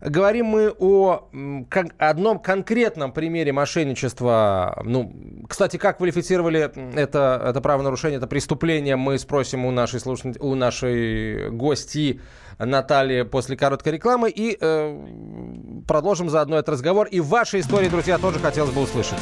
Говорим 0.00 0.46
мы 0.46 0.70
о 0.78 1.28
кон- 1.70 1.92
одном 1.98 2.38
конкретном 2.38 3.12
примере 3.12 3.52
мошенничества. 3.52 4.80
Ну, 4.84 5.12
кстати, 5.48 5.76
как 5.76 5.98
квалифицировали 5.98 6.70
это, 6.94 7.42
это 7.44 7.60
правонарушение, 7.60 8.18
это 8.18 8.26
преступление, 8.26 8.96
мы 8.96 9.18
спросим 9.18 9.64
у 9.64 9.70
нашей, 9.70 10.00
слушатель, 10.00 10.40
у 10.40 10.54
нашей 10.54 11.50
гости 11.50 12.20
Натальи 12.58 13.22
после 13.22 13.56
короткой 13.56 13.94
рекламы 13.94 14.30
и 14.30 14.56
э, 14.60 15.82
продолжим 15.86 16.28
заодно 16.28 16.56
этот 16.56 16.70
разговор. 16.70 17.06
И 17.06 17.20
ваши 17.20 17.60
истории, 17.60 17.88
друзья, 17.88 18.18
тоже 18.18 18.38
хотелось 18.38 18.72
бы 18.72 18.82
услышать. 18.82 19.18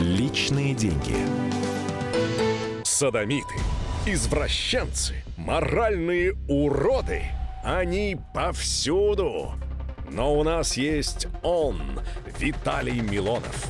Личные 0.00 0.74
деньги. 0.74 1.16
Садомиты, 2.84 3.54
извращенцы, 4.06 5.24
моральные 5.36 6.34
уроды. 6.48 7.22
Они 7.64 8.18
повсюду. 8.34 9.52
Но 10.10 10.34
у 10.34 10.44
нас 10.44 10.76
есть 10.76 11.26
он, 11.42 11.80
Виталий 12.38 13.00
Милонов. 13.00 13.66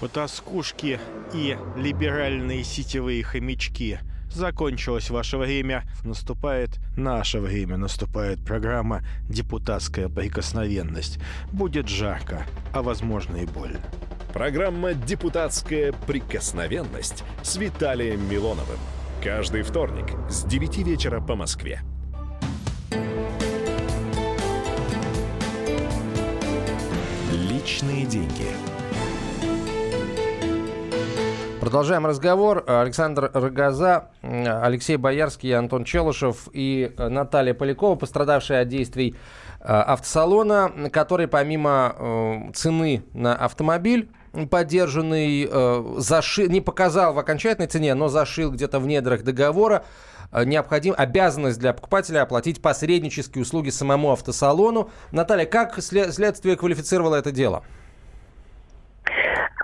Потаскушки 0.00 1.00
и 1.34 1.58
либеральные 1.76 2.64
сетевые 2.64 3.22
хомячки. 3.24 3.98
Закончилось 4.30 5.10
ваше 5.10 5.36
время, 5.36 5.84
наступает 6.04 6.78
наше 6.96 7.40
время, 7.40 7.76
наступает 7.76 8.44
программа 8.44 9.02
«Депутатская 9.28 10.08
прикосновенность». 10.08 11.18
Будет 11.52 11.88
жарко, 11.88 12.46
а 12.72 12.82
возможно 12.82 13.36
и 13.36 13.46
больно. 13.46 13.80
Программа 14.32 14.94
«Депутатская 14.94 15.92
прикосновенность» 16.06 17.24
с 17.42 17.56
Виталием 17.56 18.28
Милоновым. 18.30 18.78
Каждый 19.22 19.62
вторник 19.62 20.06
с 20.28 20.44
9 20.44 20.78
вечера 20.78 21.20
по 21.20 21.36
Москве. 21.36 21.82
Личные 27.30 28.06
деньги. 28.06 28.48
Продолжаем 31.62 32.04
разговор. 32.06 32.64
Александр 32.66 33.30
Рогоза, 33.32 34.08
Алексей 34.20 34.96
Боярский, 34.96 35.56
Антон 35.56 35.84
Челышев 35.84 36.48
и 36.52 36.92
Наталья 36.98 37.54
Полякова, 37.54 37.94
пострадавшие 37.94 38.58
от 38.58 38.68
действий 38.68 39.14
э, 39.60 39.66
автосалона, 39.68 40.90
который 40.92 41.28
помимо 41.28 41.94
э, 41.96 42.52
цены 42.52 43.04
на 43.14 43.36
автомобиль 43.36 44.10
поддержанный, 44.50 45.48
э, 45.48 45.94
заши, 45.98 46.48
не 46.48 46.60
показал 46.60 47.14
в 47.14 47.20
окончательной 47.20 47.68
цене, 47.68 47.94
но 47.94 48.08
зашил 48.08 48.50
где-то 48.50 48.80
в 48.80 48.88
недрах 48.88 49.22
договора 49.22 49.84
необходим, 50.32 50.94
обязанность 50.96 51.60
для 51.60 51.74
покупателя 51.74 52.22
оплатить 52.22 52.60
посреднические 52.60 53.42
услуги 53.42 53.70
самому 53.70 54.10
автосалону. 54.10 54.90
Наталья, 55.12 55.46
как 55.46 55.80
следствие 55.80 56.56
квалифицировало 56.56 57.14
это 57.14 57.30
дело? 57.30 57.62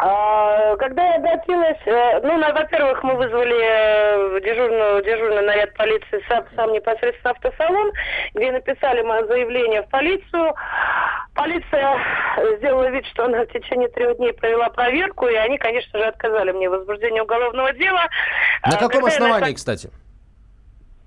А, 0.01 0.77
когда 0.77 1.05
я 1.09 1.17
обратилась, 1.17 1.79
э, 1.87 2.21
ну, 2.23 2.39
во-первых, 2.39 3.03
мы 3.03 3.17
вызвали 3.17 3.57
э, 3.61 4.41
дежурную, 4.43 5.03
дежурный 5.03 5.43
наряд 5.43 5.75
полиции 5.75 6.23
сам, 6.29 6.45
сам 6.55 6.73
непосредственно 6.73 7.33
автосалон, 7.33 7.91
где 8.33 8.53
написали 8.53 9.03
мое 9.03 9.27
заявление 9.27 9.83
в 9.83 9.89
полицию. 9.89 10.55
Полиция 11.35 11.97
сделала 12.59 12.89
вид, 12.91 13.07
что 13.07 13.25
она 13.25 13.43
в 13.43 13.47
течение 13.49 13.89
трех 13.89 14.19
дней 14.19 14.33
провела 14.35 14.69
проверку, 14.69 15.27
и 15.27 15.35
они, 15.35 15.59
конечно 15.59 15.99
же, 15.99 16.05
отказали 16.05 16.53
мне 16.53 16.69
в 16.69 16.73
возбуждении 16.73 17.21
уголовного 17.21 17.73
дела. 17.73 18.07
На 18.65 18.77
каком 18.77 19.03
когда 19.03 19.09
основании, 19.09 19.51
я... 19.51 19.57
кстати? 19.57 19.91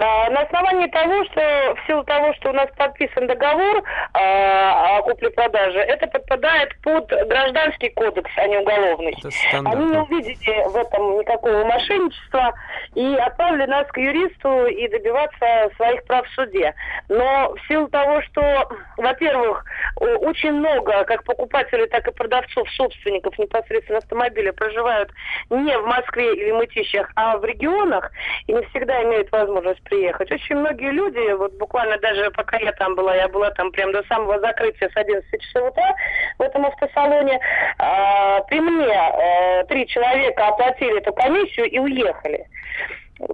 А, 0.02 0.30
на 0.32 0.42
основании 0.42 0.88
того, 0.88 1.24
что 1.26 1.42
в 1.76 1.86
силу 1.86 2.04
того, 2.06 2.34
что 2.34 2.50
у 2.50 2.54
нас 2.54 2.68
подписан 2.76 3.28
договор 3.28 3.84
а, 4.14 4.98
о 4.98 5.04
купле-продаже, 5.04 5.78
это 5.78 6.08
подпадает 6.08 6.76
под 6.82 7.08
гражданский 7.28 7.90
кодекс, 7.90 8.32
а 8.38 8.48
не 8.48 8.58
уголовный. 8.58 9.16
Они 9.54 9.86
не 9.86 9.98
увидели 9.98 10.70
в 10.70 10.76
этом 10.76 11.20
никакого 11.20 11.64
мошенничества 11.66 12.52
и 12.96 13.16
отправили 13.16 13.68
нас 13.68 13.88
к 13.90 13.98
юристу 13.98 14.66
и 14.66 14.88
добиваться 14.88 15.70
своих 15.76 16.04
прав 16.06 16.28
в 16.28 16.34
суде. 16.34 16.74
Но 17.08 17.54
в 17.54 17.68
силу 17.68 17.88
того, 17.90 18.24
что, 18.24 18.70
во-первых, 18.98 19.64
очень 19.98 20.54
много 20.54 21.04
как 21.04 21.24
покупателей, 21.26 21.88
так 21.88 22.08
и 22.08 22.12
продавцов, 22.12 22.68
собственников 22.72 23.38
непосредственно 23.38 24.00
автомобиля 24.00 24.52
проживают 24.54 25.12
не 25.52 25.78
в 25.78 25.86
Москве 25.86 26.34
или 26.34 26.52
Мытищах, 26.52 27.12
а 27.16 27.38
в 27.38 27.46
регионах 27.46 28.12
и 28.48 28.54
не 28.54 28.64
всегда 28.68 29.04
имеют 29.04 29.32
возможность 29.32 29.84
приехать. 29.92 30.32
Очень 30.32 30.56
многие 30.56 30.92
люди, 30.92 31.34
вот 31.34 31.54
буквально 31.58 31.98
даже 31.98 32.32
пока 32.32 32.58
я 32.58 32.72
там 32.72 32.96
была, 32.96 33.14
я 33.16 33.28
была 33.28 33.52
там 33.52 33.72
прям 33.72 33.92
до 33.92 34.04
самого 34.04 34.40
закрытия 34.40 34.90
с 34.90 34.96
11 34.96 35.42
часов 35.42 35.72
утра 35.72 35.96
в 36.40 36.42
этом 36.42 36.66
автосалоне, 36.66 37.36
э, 37.36 38.40
при 38.48 38.60
мне 38.62 38.88
э, 38.88 39.66
три 39.68 39.86
человека 39.88 40.48
оплатили 40.48 40.98
эту 40.98 41.14
комиссию 41.14 41.70
и 41.70 41.80
уехали. 41.80 42.48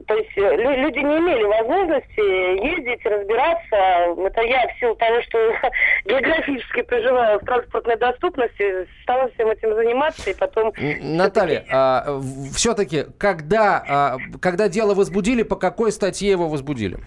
То 0.07 0.13
есть 0.15 0.37
э, 0.37 0.55
люди 0.55 0.99
не 0.99 1.17
имели 1.17 1.43
возможности 1.43 2.19
ездить, 2.19 3.05
разбираться. 3.05 4.21
Это 4.25 4.41
я 4.41 4.67
в 4.67 4.79
силу 4.79 4.95
того, 4.95 5.21
что 5.21 5.37
географически 6.05 6.81
проживаю 6.81 7.39
в 7.39 7.45
транспортной 7.45 7.97
доступности, 7.97 8.87
стала 9.03 9.29
всем 9.31 9.49
этим 9.49 9.73
заниматься 9.75 10.29
и 10.29 10.33
потом... 10.33 10.73
Наталья, 11.01 11.65
а, 11.71 12.19
все-таки, 12.53 13.05
когда, 13.17 13.83
а, 13.87 14.17
когда 14.41 14.67
дело 14.67 14.93
возбудили, 14.93 15.43
по 15.43 15.55
какой 15.55 15.91
статье 15.91 16.31
его 16.31 16.49
возбудили? 16.49 16.97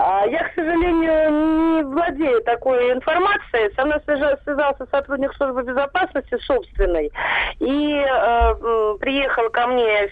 А, 0.00 0.24
я, 0.26 0.44
к 0.44 0.54
сожалению, 0.54 1.30
не 1.32 1.82
владею 1.82 2.40
такой 2.42 2.92
информацией. 2.92 3.74
Со 3.74 3.84
мной 3.84 4.00
связался 4.04 4.86
сотрудник 4.92 5.34
службы 5.34 5.64
безопасности 5.64 6.38
собственной 6.46 7.10
и 7.58 7.94
э, 7.94 8.94
приехал 9.00 9.50
ко 9.50 9.66
мне, 9.66 10.08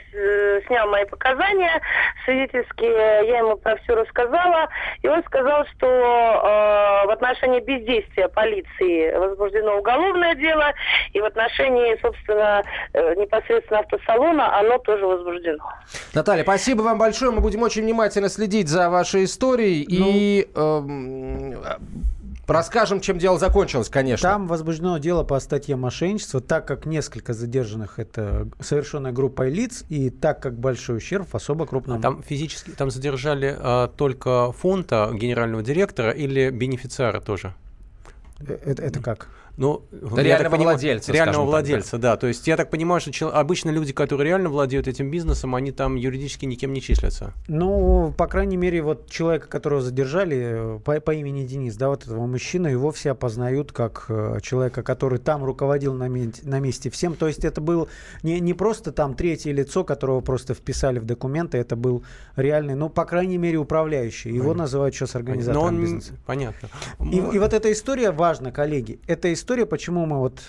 снял 0.67 0.89
мои 0.89 1.05
показания 1.05 1.81
свидетельские, 2.25 3.29
я 3.29 3.39
ему 3.39 3.57
про 3.57 3.77
все 3.77 3.95
рассказала, 3.95 4.69
и 5.03 5.09
он 5.09 5.23
сказал, 5.25 5.65
что 5.77 5.87
э, 5.87 7.07
в 7.07 7.11
отношении 7.11 7.61
бездействия 7.61 8.29
полиции 8.29 9.17
возбуждено 9.17 9.79
уголовное 9.79 10.35
дело, 10.35 10.73
и 11.13 11.21
в 11.21 11.25
отношении, 11.25 11.97
собственно, 12.03 12.65
э, 12.93 13.15
непосредственно 13.15 13.81
автосалона 13.81 14.59
оно 14.59 14.79
тоже 14.79 15.07
возбуждено. 15.07 15.65
Наталья, 16.15 16.43
спасибо 16.43 16.83
вам 16.83 16.99
большое. 16.99 17.31
Мы 17.31 17.41
будем 17.41 17.63
очень 17.63 17.83
внимательно 17.83 18.29
следить 18.29 18.69
за 18.69 18.91
вашей 18.91 19.25
историей 19.25 19.76
ну... 19.89 20.11
и 20.13 20.49
э, 20.55 21.77
расскажем, 22.47 23.01
чем 23.01 23.19
дело 23.19 23.39
закончилось, 23.39 23.89
конечно. 23.89 24.29
Там 24.29 24.47
возбуждено 24.47 24.99
дело 24.99 25.25
по 25.25 25.39
статье 25.41 25.77
мошенничества, 25.77 26.41
так 26.41 26.67
как 26.67 26.87
несколько 26.87 27.35
задержанных 27.35 27.99
это 27.99 28.49
совершенная 28.61 29.13
группа 29.13 29.49
лиц, 29.49 29.85
и 29.89 30.11
так 30.11 30.41
как 30.41 30.59
большой 30.59 30.99
ущерб 30.99 31.35
особо 31.35 31.67
крупному. 31.67 32.01
Там 32.01 32.23
физически, 32.23 32.71
там 32.71 32.91
задержали 32.91 33.55
а, 33.59 33.89
только 33.89 34.53
фонда 34.53 35.11
генерального 35.13 35.63
директора 35.63 36.11
или 36.11 36.51
бенефициара 36.51 37.21
тоже? 37.21 37.55
Э, 38.41 38.59
это, 38.65 38.83
это 38.83 39.01
как? 39.01 39.29
Ну, 39.57 39.83
реального 39.91 40.57
понимаю, 40.57 40.77
владельца. 40.77 41.13
Реального 41.13 41.45
владельца, 41.45 41.93
так, 41.93 42.01
да. 42.01 42.11
да. 42.13 42.17
То 42.19 42.27
есть 42.27 42.47
я 42.47 42.57
так 42.57 42.71
понимаю, 42.71 43.01
что 43.01 43.11
чел... 43.11 43.31
обычно 43.31 43.71
люди, 43.71 43.93
которые 43.93 44.29
реально 44.29 44.51
владеют 44.51 44.87
этим 44.87 45.11
бизнесом, 45.11 45.55
они 45.55 45.73
там 45.73 45.97
юридически 45.97 46.45
никем 46.45 46.73
не 46.73 46.83
числятся. 46.83 47.33
Ну, 47.49 48.13
по 48.17 48.27
крайней 48.27 48.59
мере, 48.59 48.83
вот 48.83 49.09
человека, 49.09 49.49
которого 49.49 49.81
задержали 49.81 50.79
по, 50.85 51.01
по 51.01 51.15
имени 51.15 51.45
Денис, 51.47 51.75
да, 51.77 51.89
вот 51.89 52.05
этого 52.05 52.27
мужчину, 52.27 52.69
его 52.69 52.93
все 52.93 53.13
опознают 53.13 53.73
как 53.73 54.07
э, 54.09 54.41
человека, 54.43 54.83
который 54.83 55.19
там 55.19 55.43
руководил 55.43 55.95
на, 55.95 56.09
месте, 56.09 56.43
на 56.45 56.61
месте 56.61 56.91
всем. 56.91 57.15
То 57.15 57.27
есть 57.27 57.45
это 57.45 57.63
был 57.63 57.89
не, 58.23 58.41
не 58.41 58.53
просто 58.53 58.93
там 58.93 59.15
третье 59.15 59.53
лицо, 59.53 59.85
которого 59.85 60.21
просто 60.21 60.53
вписали 60.53 60.99
в 60.99 61.07
документы, 61.07 61.57
это 61.57 61.77
был 61.77 62.05
реальный, 62.37 62.75
ну, 62.75 62.91
по 62.91 63.07
крайней 63.07 63.39
мере, 63.39 63.57
управляющий. 63.57 64.29
Его 64.29 64.41
Понятно. 64.41 64.63
называют 64.65 64.95
сейчас 64.95 65.15
организатором 65.15 65.63
Но 65.63 65.69
он... 65.69 65.81
бизнеса. 65.81 66.13
Понятно. 66.27 66.69
И, 67.01 67.17
и 67.17 67.39
вот 67.39 67.55
эта 67.55 67.73
история 67.73 68.11
важна, 68.11 68.53
коллеги. 68.53 69.01
Эта 69.07 69.33
история 69.33 69.46
история, 69.47 69.65
почему 69.65 70.07
мы 70.07 70.19
вот 70.19 70.41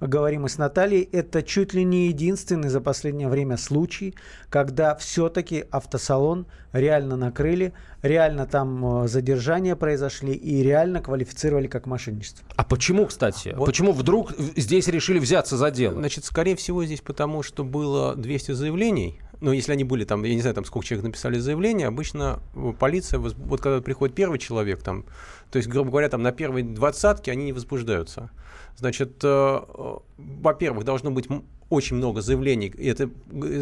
говорим 0.00 0.46
и 0.46 0.48
с 0.48 0.56
Натальей, 0.56 1.06
это 1.12 1.42
чуть 1.42 1.74
ли 1.74 1.84
не 1.84 2.06
единственный 2.06 2.70
за 2.70 2.80
последнее 2.80 3.28
время 3.28 3.58
случай, 3.58 4.14
когда 4.48 4.94
все-таки 4.94 5.66
автосалон 5.70 6.46
реально 6.72 7.16
накрыли, 7.16 7.74
реально 8.00 8.46
там 8.46 9.02
э, 9.04 9.08
задержания 9.08 9.76
произошли 9.76 10.32
и 10.32 10.62
реально 10.62 11.02
квалифицировали 11.02 11.66
как 11.66 11.84
мошенничество. 11.84 12.46
А 12.56 12.64
почему, 12.64 13.04
кстати? 13.04 13.54
Вот. 13.54 13.66
Почему 13.66 13.92
вдруг 13.92 14.32
здесь 14.56 14.88
решили 14.88 15.18
взяться 15.18 15.58
за 15.58 15.70
дело? 15.70 15.96
Значит, 15.96 16.24
скорее 16.24 16.56
всего, 16.56 16.82
здесь 16.86 17.02
потому, 17.02 17.42
что 17.42 17.62
было 17.62 18.16
200 18.16 18.52
заявлений, 18.52 19.20
но 19.40 19.52
если 19.52 19.72
они 19.72 19.84
были 19.84 20.04
там, 20.04 20.22
я 20.24 20.34
не 20.34 20.40
знаю, 20.40 20.54
там 20.54 20.64
сколько 20.64 20.86
человек 20.86 21.04
написали 21.04 21.38
заявление, 21.38 21.88
обычно 21.88 22.40
э, 22.54 22.72
полиция, 22.78 23.18
вот 23.18 23.60
когда 23.60 23.80
приходит 23.80 24.14
первый 24.14 24.38
человек, 24.38 24.82
там, 24.82 25.04
то 25.50 25.58
есть, 25.58 25.68
грубо 25.68 25.90
говоря, 25.90 26.08
там 26.08 26.22
на 26.22 26.32
первой 26.32 26.62
двадцатке 26.62 27.32
они 27.32 27.46
не 27.46 27.52
возбуждаются. 27.52 28.30
Значит, 28.76 29.22
э, 29.22 29.26
э, 29.28 29.96
во-первых, 30.16 30.84
должно 30.84 31.10
быть 31.10 31.28
очень 31.68 31.96
много 31.96 32.20
заявлений, 32.20 32.68
и 32.68 32.86
это 32.86 33.10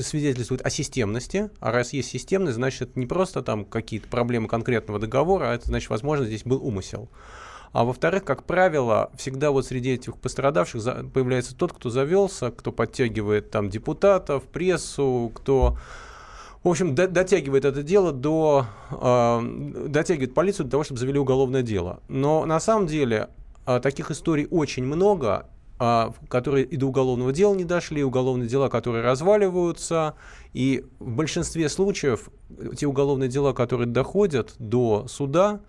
свидетельствует 0.02 0.64
о 0.64 0.70
системности. 0.70 1.50
А 1.60 1.72
раз 1.72 1.92
есть 1.92 2.10
системность, 2.10 2.56
значит, 2.56 2.96
не 2.96 3.06
просто 3.06 3.42
там 3.42 3.64
какие-то 3.64 4.08
проблемы 4.08 4.48
конкретного 4.48 4.98
договора, 4.98 5.50
а 5.50 5.54
это 5.54 5.66
значит, 5.66 5.88
возможно, 5.90 6.26
здесь 6.26 6.44
был 6.44 6.64
умысел. 6.64 7.08
А 7.74 7.84
во-вторых, 7.84 8.24
как 8.24 8.44
правило, 8.44 9.10
всегда 9.16 9.50
вот 9.50 9.66
среди 9.66 9.94
этих 9.94 10.16
пострадавших 10.16 11.10
появляется 11.12 11.56
тот, 11.56 11.72
кто 11.72 11.90
завелся, 11.90 12.52
кто 12.52 12.70
подтягивает 12.70 13.50
там 13.50 13.68
депутатов, 13.68 14.44
прессу, 14.44 15.32
кто 15.34 15.76
в 16.62 16.68
общем, 16.68 16.94
дотягивает 16.94 17.64
это 17.64 17.82
дело 17.82 18.12
до... 18.12 18.66
Э, 18.90 19.40
дотягивает 19.88 20.34
полицию 20.34 20.66
до 20.66 20.70
того, 20.70 20.84
чтобы 20.84 21.00
завели 21.00 21.18
уголовное 21.18 21.62
дело. 21.62 22.00
Но 22.08 22.46
на 22.46 22.60
самом 22.60 22.86
деле 22.86 23.28
э, 23.66 23.80
таких 23.80 24.12
историй 24.12 24.46
очень 24.50 24.84
много, 24.84 25.48
э, 25.80 26.12
которые 26.28 26.64
и 26.64 26.76
до 26.76 26.86
уголовного 26.86 27.32
дела 27.32 27.54
не 27.54 27.64
дошли, 27.64 28.04
уголовные 28.04 28.48
дела, 28.48 28.68
которые 28.68 29.02
разваливаются. 29.02 30.14
И 30.52 30.86
в 31.00 31.10
большинстве 31.10 31.68
случаев 31.68 32.30
те 32.76 32.86
уголовные 32.86 33.28
дела, 33.28 33.52
которые 33.52 33.88
доходят 33.88 34.54
до 34.58 35.06
суда, 35.08 35.60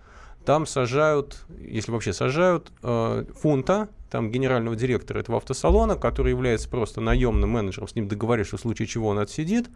там 0.46 0.64
сажают, 0.64 1.44
если 1.60 1.90
вообще 1.90 2.12
сажают, 2.12 2.72
э, 2.82 3.24
фунта 3.34 3.88
там 4.10 4.30
генерального 4.30 4.76
директора 4.76 5.18
этого 5.18 5.38
автосалона, 5.38 5.96
который 5.96 6.30
является 6.30 6.68
просто 6.68 7.00
наемным 7.00 7.50
менеджером, 7.50 7.88
с 7.88 7.94
ним 7.94 8.08
договоришься, 8.08 8.56
в 8.56 8.60
случае 8.60 8.88
чего 8.88 9.08
он 9.08 9.18
отсидит, 9.18 9.68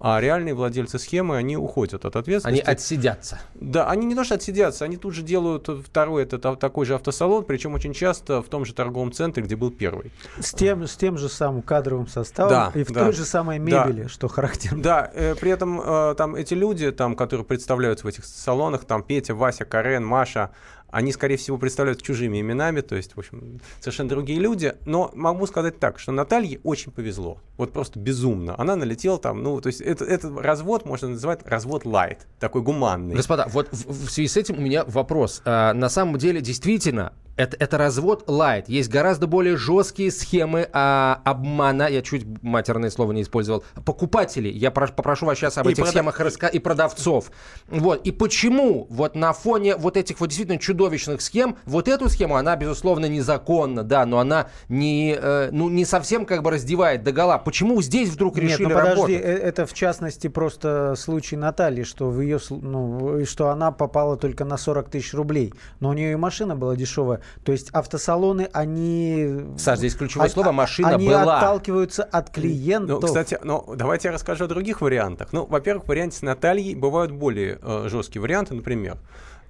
а 0.00 0.20
реальные 0.20 0.54
владельцы 0.54 0.98
схемы, 0.98 1.36
они 1.36 1.56
уходят 1.56 2.04
от 2.04 2.16
ответственности. 2.16 2.64
Они 2.64 2.72
отсидятся. 2.72 3.40
Да, 3.54 3.88
они 3.88 4.06
не 4.06 4.14
то 4.14 4.24
что 4.24 4.34
отсидятся, 4.34 4.84
они 4.84 4.96
тут 4.96 5.14
же 5.14 5.22
делают 5.22 5.68
второй, 5.84 6.22
это 6.22 6.38
такой 6.38 6.86
же 6.86 6.94
автосалон, 6.94 7.44
причем 7.44 7.74
очень 7.74 7.92
часто 7.92 8.42
в 8.42 8.48
том 8.48 8.64
же 8.64 8.74
торговом 8.74 9.12
центре, 9.12 9.42
где 9.42 9.56
был 9.56 9.70
первый. 9.70 10.12
С 10.38 10.52
тем, 10.52 10.86
с 10.86 10.96
тем 10.96 11.18
же 11.18 11.28
самым 11.28 11.62
кадровым 11.62 12.06
составом 12.06 12.50
да, 12.50 12.72
и 12.74 12.84
в 12.84 12.90
да, 12.90 13.04
той 13.04 13.12
же 13.12 13.24
самой 13.24 13.58
мебели, 13.58 14.04
да, 14.04 14.08
что 14.08 14.28
характерно. 14.28 14.82
Да, 14.82 15.10
э, 15.14 15.34
при 15.34 15.50
этом 15.50 15.80
э, 15.80 16.14
там 16.16 16.34
эти 16.34 16.54
люди, 16.54 16.90
там, 16.92 17.16
которые 17.16 17.44
представляются 17.44 18.06
в 18.06 18.08
этих 18.08 18.24
салонах, 18.24 18.84
там 18.84 19.02
Петя, 19.02 19.34
Вася, 19.34 19.64
Карен, 19.64 20.04
Маша, 20.04 20.50
они, 20.90 21.12
скорее 21.12 21.36
всего, 21.36 21.58
представляют 21.58 22.02
чужими 22.02 22.40
именами, 22.40 22.80
то 22.80 22.96
есть, 22.96 23.14
в 23.14 23.18
общем, 23.18 23.60
совершенно 23.80 24.08
другие 24.08 24.40
люди. 24.40 24.74
Но 24.86 25.10
могу 25.14 25.46
сказать 25.46 25.78
так, 25.78 25.98
что 25.98 26.12
Наталье 26.12 26.60
очень 26.64 26.92
повезло. 26.92 27.38
Вот 27.56 27.72
просто 27.72 27.98
безумно. 27.98 28.54
Она 28.58 28.76
налетела 28.76 29.18
там, 29.18 29.42
ну, 29.42 29.60
то 29.60 29.66
есть, 29.68 29.80
это, 29.80 30.04
этот 30.04 30.38
развод 30.38 30.86
можно 30.86 31.08
называть 31.08 31.46
развод 31.46 31.84
light, 31.84 32.18
такой 32.40 32.62
гуманный. 32.62 33.14
Господа, 33.14 33.46
вот 33.50 33.68
в, 33.70 34.06
в 34.06 34.10
связи 34.10 34.28
с 34.28 34.36
этим 34.36 34.58
у 34.58 34.60
меня 34.60 34.84
вопрос. 34.84 35.42
А, 35.44 35.74
на 35.74 35.88
самом 35.88 36.18
деле, 36.18 36.40
действительно, 36.40 37.12
это, 37.38 37.56
это 37.58 37.78
развод 37.78 38.24
лайт. 38.26 38.68
Есть 38.68 38.90
гораздо 38.90 39.28
более 39.28 39.56
жесткие 39.56 40.10
схемы 40.10 40.68
а, 40.72 41.22
обмана, 41.24 41.88
я 41.88 42.02
чуть 42.02 42.26
матерное 42.42 42.90
слово 42.90 43.12
не 43.12 43.22
использовал, 43.22 43.64
покупателей. 43.84 44.50
Я 44.50 44.72
прош, 44.72 44.90
попрошу 44.90 45.26
вас 45.26 45.38
сейчас 45.38 45.56
об 45.56 45.68
и 45.68 45.70
этих 45.70 45.84
продав... 45.84 45.92
схемах 45.92 46.20
раска... 46.20 46.48
и 46.48 46.58
продавцов. 46.58 47.30
Вот. 47.68 48.04
И 48.04 48.10
почему 48.10 48.88
вот 48.90 49.14
на 49.14 49.32
фоне 49.32 49.76
вот 49.76 49.96
этих 49.96 50.18
вот 50.18 50.26
действительно 50.26 50.58
чудовищных 50.58 51.20
схем, 51.20 51.56
вот 51.64 51.86
эту 51.86 52.08
схему, 52.08 52.34
она, 52.34 52.56
безусловно, 52.56 53.06
незаконна, 53.06 53.84
да, 53.84 54.04
но 54.04 54.18
она 54.18 54.48
не, 54.68 55.16
э, 55.16 55.50
ну, 55.52 55.68
не 55.68 55.84
совсем 55.84 56.26
как 56.26 56.42
бы 56.42 56.50
раздевает 56.50 57.04
догола. 57.04 57.38
Почему 57.38 57.80
здесь 57.82 58.10
вдруг 58.10 58.36
решили 58.36 58.66
Нет, 58.66 58.68
ну 58.70 58.74
подожди, 58.74 58.96
работать? 58.96 59.20
Э, 59.20 59.48
это 59.48 59.66
в 59.66 59.74
частности 59.74 60.26
просто 60.26 60.94
случай 60.96 61.36
Натальи, 61.36 61.84
что, 61.84 62.10
в 62.10 62.20
ее, 62.20 62.40
ну, 62.50 63.24
что 63.24 63.50
она 63.50 63.70
попала 63.70 64.16
только 64.16 64.44
на 64.44 64.56
40 64.56 64.90
тысяч 64.90 65.14
рублей. 65.14 65.54
Но 65.78 65.90
у 65.90 65.92
нее 65.92 66.12
и 66.12 66.16
машина 66.16 66.56
была 66.56 66.74
дешевая. 66.74 67.20
То 67.44 67.52
есть 67.52 67.70
автосалоны, 67.70 68.48
они... 68.52 69.40
Саш, 69.56 69.78
здесь 69.78 69.94
ключевое 69.94 70.28
слово 70.28 70.52
«машина 70.52 70.90
они 70.90 71.06
была». 71.08 71.22
Они 71.22 71.30
отталкиваются 71.30 72.04
от 72.04 72.30
клиентов. 72.30 73.00
Ну, 73.00 73.06
кстати, 73.06 73.38
ну, 73.42 73.74
давайте 73.74 74.08
я 74.08 74.14
расскажу 74.14 74.44
о 74.44 74.48
других 74.48 74.80
вариантах. 74.80 75.32
Ну, 75.32 75.46
во-первых, 75.46 75.84
в 75.84 75.88
варианте 75.88 76.18
с 76.18 76.22
Натальей 76.22 76.74
бывают 76.74 77.12
более 77.12 77.58
э, 77.62 77.88
жесткие 77.88 78.22
варианты, 78.22 78.54
например. 78.54 78.98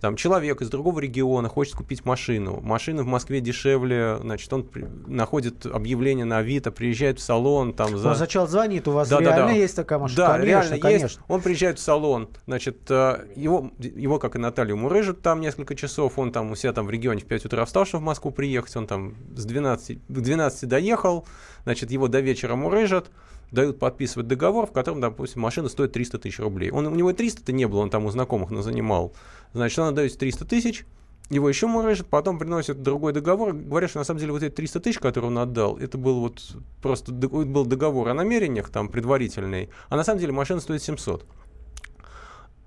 Там 0.01 0.15
человек 0.15 0.63
из 0.63 0.71
другого 0.71 1.01
региона 1.01 1.49
хочет 1.49 1.75
купить 1.75 2.05
машину. 2.05 2.61
Машина 2.61 3.03
в 3.03 3.07
Москве 3.07 3.41
дешевле, 3.41 4.19
значит, 4.21 4.53
он 4.53 4.63
при, 4.63 4.87
находит 5.07 5.67
объявление 5.67 6.25
на 6.25 6.39
Авито, 6.39 6.71
приезжает 6.71 7.19
в 7.19 7.23
салон. 7.23 7.73
Там, 7.73 7.97
за... 7.97 8.11
Он 8.11 8.17
сначала 8.17 8.47
звонит, 8.47 8.87
у 8.87 8.93
вас 8.93 9.09
да, 9.09 9.19
реально 9.19 9.37
да, 9.37 9.47
да. 9.47 9.53
есть 9.53 9.77
такая 9.77 9.99
машина? 9.99 10.17
Да, 10.17 10.33
конечно, 10.35 10.49
реально 10.49 10.79
конечно. 10.79 11.07
есть. 11.07 11.21
Он 11.27 11.41
приезжает 11.41 11.79
в 11.79 11.83
салон, 11.83 12.29
значит, 12.47 12.79
э, 12.91 13.27
его, 13.35 13.73
его, 13.79 14.19
как 14.19 14.37
и 14.37 14.39
Наталью, 14.39 14.77
мурыжат 14.77 15.21
там 15.21 15.41
несколько 15.41 15.75
часов, 15.75 16.19
он 16.19 16.31
там 16.31 16.51
у 16.53 16.55
себя 16.55 16.73
там 16.73 16.87
в 16.87 16.91
регионе 16.91 17.21
в 17.21 17.27
5 17.27 17.47
утра 17.47 17.65
встал, 17.65 17.85
чтобы 17.85 18.03
в 18.03 18.07
Москву 18.07 18.31
приехать, 18.31 18.77
он 18.77 18.87
там 18.87 19.17
с 19.35 19.45
12, 19.45 19.99
к 20.07 20.13
12 20.13 20.69
доехал, 20.69 21.27
значит, 21.65 21.91
его 21.91 22.07
до 22.07 22.21
вечера 22.21 22.55
мурыжат, 22.55 23.11
дают 23.51 23.79
подписывать 23.79 24.27
договор, 24.27 24.67
в 24.67 24.73
котором, 24.73 25.01
допустим, 25.01 25.43
машина 25.43 25.69
стоит 25.69 25.93
300 25.93 26.19
тысяч 26.19 26.39
рублей. 26.39 26.71
Он, 26.71 26.87
у 26.87 26.95
него 26.95 27.13
300-то 27.13 27.53
не 27.53 27.67
было, 27.67 27.81
он 27.81 27.91
там 27.91 28.05
у 28.05 28.11
знакомых 28.11 28.51
занимал. 28.63 29.15
Значит, 29.53 29.79
он 29.79 29.89
отдает 29.89 30.17
300 30.17 30.45
тысяч, 30.45 30.85
его 31.31 31.49
еще 31.49 31.67
мурыжат, 31.67 32.07
потом 32.07 32.39
приносят 32.39 32.83
другой 32.83 33.13
договор, 33.13 33.53
говорят, 33.53 33.91
что 33.91 33.99
на 33.99 34.05
самом 34.05 34.21
деле 34.21 34.33
вот 34.33 34.43
эти 34.43 34.55
300 34.55 34.81
тысяч, 34.81 34.99
которые 34.99 35.31
он 35.31 35.39
отдал, 35.39 35.77
это 35.77 35.99
был 35.99 36.21
вот 36.21 36.41
просто 36.83 37.13
был 37.13 37.67
договор 37.67 38.09
о 38.09 38.15
намерениях 38.15 38.71
там 38.71 38.89
предварительный, 38.89 39.69
а 39.91 39.97
на 39.97 40.05
самом 40.05 40.21
деле 40.21 40.33
машина 40.33 40.61
стоит 40.61 40.83
700. 40.83 41.27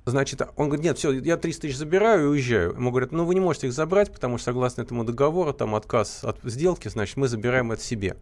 Значит, 0.06 0.42
он 0.56 0.68
говорит, 0.68 0.84
нет, 0.84 0.98
все, 0.98 1.12
я 1.12 1.38
300 1.38 1.62
тысяч 1.62 1.78
забираю 1.78 2.26
и 2.26 2.30
уезжаю. 2.30 2.74
Ему 2.74 2.90
говорят, 2.90 3.12
ну 3.12 3.24
вы 3.24 3.36
не 3.36 3.40
можете 3.40 3.68
их 3.68 3.74
забрать, 3.74 4.12
потому 4.12 4.38
что 4.38 4.46
согласно 4.46 4.82
этому 4.82 5.04
договору, 5.04 5.54
там 5.54 5.76
отказ 5.76 6.24
от 6.24 6.40
сделки, 6.44 6.88
значит, 6.88 7.18
мы 7.18 7.28
забираем 7.28 7.72
это 7.72 7.84
себе. 7.84 8.16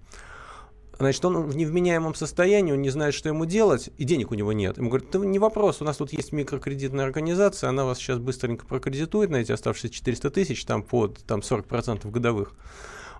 Значит, 0.99 1.23
он 1.23 1.43
в 1.43 1.55
невменяемом 1.55 2.13
состоянии, 2.13 2.73
он 2.73 2.81
не 2.81 2.89
знает, 2.89 3.13
что 3.13 3.29
ему 3.29 3.45
делать, 3.45 3.89
и 3.97 4.03
денег 4.03 4.31
у 4.31 4.35
него 4.35 4.51
нет. 4.51 4.77
Ему 4.77 4.89
говорят, 4.89 5.07
это 5.07 5.19
не 5.19 5.39
вопрос, 5.39 5.81
у 5.81 5.85
нас 5.85 5.95
тут 5.95 6.11
есть 6.11 6.33
микрокредитная 6.33 7.05
организация, 7.05 7.69
она 7.69 7.85
вас 7.85 7.99
сейчас 7.99 8.19
быстренько 8.19 8.65
прокредитует 8.65 9.29
на 9.29 9.37
эти 9.37 9.53
оставшиеся 9.53 9.93
400 9.93 10.29
тысяч, 10.29 10.65
там 10.65 10.83
под 10.83 11.23
там, 11.23 11.39
40% 11.39 12.11
годовых. 12.11 12.53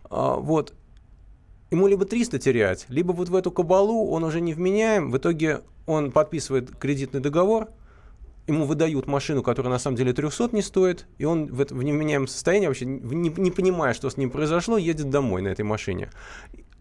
А, 0.09 0.35
вот. 0.35 0.73
Ему 1.71 1.87
либо 1.87 2.03
300 2.03 2.39
терять, 2.39 2.85
либо 2.89 3.13
вот 3.13 3.29
в 3.29 3.35
эту 3.35 3.49
кабалу 3.49 4.09
он 4.09 4.25
уже 4.25 4.41
не 4.41 4.53
вменяем, 4.53 5.09
в 5.09 5.17
итоге 5.17 5.61
он 5.85 6.11
подписывает 6.11 6.75
кредитный 6.75 7.21
договор, 7.21 7.69
ему 8.47 8.65
выдают 8.65 9.07
машину, 9.07 9.41
которая 9.41 9.71
на 9.71 9.79
самом 9.79 9.95
деле 9.95 10.11
300 10.11 10.49
не 10.51 10.61
стоит, 10.61 11.07
и 11.17 11.23
он 11.23 11.45
в, 11.45 11.61
это, 11.61 11.75
в 11.75 11.81
невменяемом 11.81 12.27
состоянии, 12.27 12.67
вообще 12.67 12.85
не, 12.85 13.29
не 13.29 13.51
понимая, 13.51 13.93
что 13.93 14.09
с 14.09 14.17
ним 14.17 14.31
произошло, 14.31 14.77
едет 14.77 15.09
домой 15.09 15.41
на 15.41 15.47
этой 15.47 15.63
машине. 15.63 16.09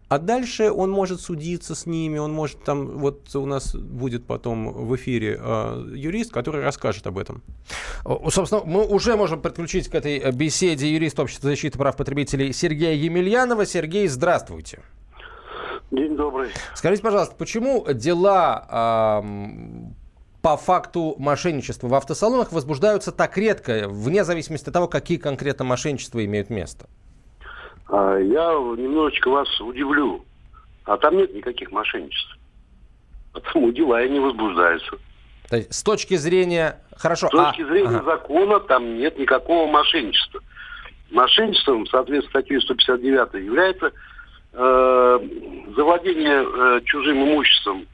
А 0.09 0.17
дальше 0.17 0.71
он 0.71 0.89
может 0.89 1.21
судиться 1.21 1.75
с 1.75 1.85
ними, 1.85 2.17
он 2.17 2.33
может 2.33 2.63
там, 2.63 2.97
вот 2.97 3.35
у 3.35 3.45
нас 3.45 3.75
будет 3.75 4.25
потом 4.25 4.73
в 4.73 4.95
эфире 4.95 5.39
э, 5.39 5.91
юрист, 5.95 6.31
который 6.31 6.63
расскажет 6.63 7.05
об 7.05 7.19
этом. 7.19 7.43
Собственно, 8.29 8.63
мы 8.65 8.87
уже 8.87 9.15
можем 9.15 9.39
подключить 9.39 9.87
к 9.87 9.93
этой 9.93 10.17
э, 10.17 10.31
беседе 10.31 10.91
юрист 10.91 11.19
Общества 11.19 11.51
защиты 11.51 11.77
прав 11.77 11.95
потребителей 11.95 12.53
Сергея 12.53 12.95
Емельянова. 12.95 13.67
Сергей, 13.67 14.07
здравствуйте. 14.07 14.79
День 15.91 16.15
добрый. 16.15 16.49
Скажите, 16.73 17.03
пожалуйста, 17.03 17.35
почему 17.35 17.85
дела 17.93 19.21
э, 19.21 19.91
по 20.41 20.57
факту 20.57 21.15
мошенничества 21.19 21.87
в 21.87 21.93
автосалонах 21.93 22.51
возбуждаются 22.51 23.11
так 23.11 23.37
редко, 23.37 23.87
вне 23.87 24.23
зависимости 24.23 24.69
от 24.69 24.73
того, 24.73 24.87
какие 24.87 25.19
конкретно 25.19 25.65
мошенничества 25.65 26.25
имеют 26.25 26.49
место? 26.49 26.89
А, 27.89 28.17
я 28.17 28.51
немножечко 28.77 29.29
вас 29.29 29.59
удивлю. 29.61 30.23
А 30.85 30.97
там 30.97 31.17
нет 31.17 31.33
никаких 31.33 31.71
мошенничеств. 31.71 32.37
Потому 33.33 33.71
дела 33.71 34.03
и 34.03 34.09
не 34.09 34.19
возбуждаются. 34.19 34.97
То 35.49 35.57
есть, 35.57 35.73
с 35.73 35.83
точки 35.83 36.15
зрения... 36.15 36.79
Хорошо. 36.95 37.27
С 37.27 37.31
точки 37.31 37.61
а... 37.63 37.67
зрения 37.67 37.97
ага. 37.97 38.03
закона 38.03 38.59
там 38.59 38.97
нет 38.97 39.17
никакого 39.17 39.69
мошенничества. 39.69 40.41
Мошенничеством, 41.11 41.87
соответственно, 41.87 42.41
статьей 42.41 42.61
159 42.61 43.43
является 43.43 43.91
э, 44.53 45.19
завладение 45.75 46.45
э, 46.45 46.81
чужим 46.85 47.23
имуществом 47.23 47.87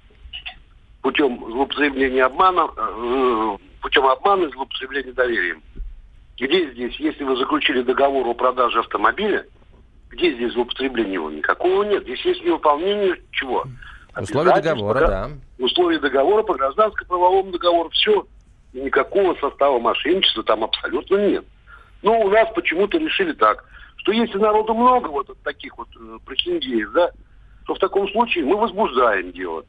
путем 1.01 1.39
злоупотребления 1.49 2.25
обмана, 2.25 2.67
э, 2.75 3.57
путем 3.81 4.05
обмана 4.05 4.45
и 4.45 4.51
злоупотребления 4.51 5.13
доверием. 5.13 5.61
Где 6.37 6.71
здесь, 6.71 6.95
если 6.95 7.23
вы 7.23 7.37
заключили 7.37 7.83
договор 7.83 8.27
о 8.27 8.33
продаже 8.33 8.79
автомобиля, 8.79 9.45
где 10.09 10.33
здесь 10.33 10.53
злоупотребление 10.53 11.15
его? 11.15 11.29
Никакого 11.29 11.83
нет. 11.83 12.03
Здесь 12.03 12.23
есть 12.25 12.43
невыполнение 12.43 13.15
чего? 13.31 13.65
Условия 14.19 14.55
договора, 14.55 14.99
по, 15.01 15.07
да. 15.07 15.29
Условия 15.59 15.99
договора 15.99 16.43
по 16.43 16.53
гражданско-правовому 16.53 17.51
договору. 17.51 17.89
Все. 17.89 18.25
И 18.73 18.79
никакого 18.79 19.35
состава 19.35 19.79
мошенничества 19.79 20.43
там 20.43 20.63
абсолютно 20.63 21.27
нет. 21.27 21.45
Но 22.01 22.19
у 22.21 22.29
нас 22.29 22.47
почему-то 22.53 22.97
решили 22.97 23.33
так, 23.33 23.65
что 23.97 24.11
если 24.11 24.37
народу 24.37 24.73
много 24.73 25.09
вот 25.09 25.29
таких 25.43 25.77
вот 25.77 25.87
э, 25.99 26.17
прохиндеев, 26.25 26.91
да, 26.93 27.11
то 27.65 27.73
в 27.73 27.79
таком 27.79 28.07
случае 28.09 28.45
мы 28.45 28.57
возбуждаем 28.57 29.31
дело. 29.31 29.65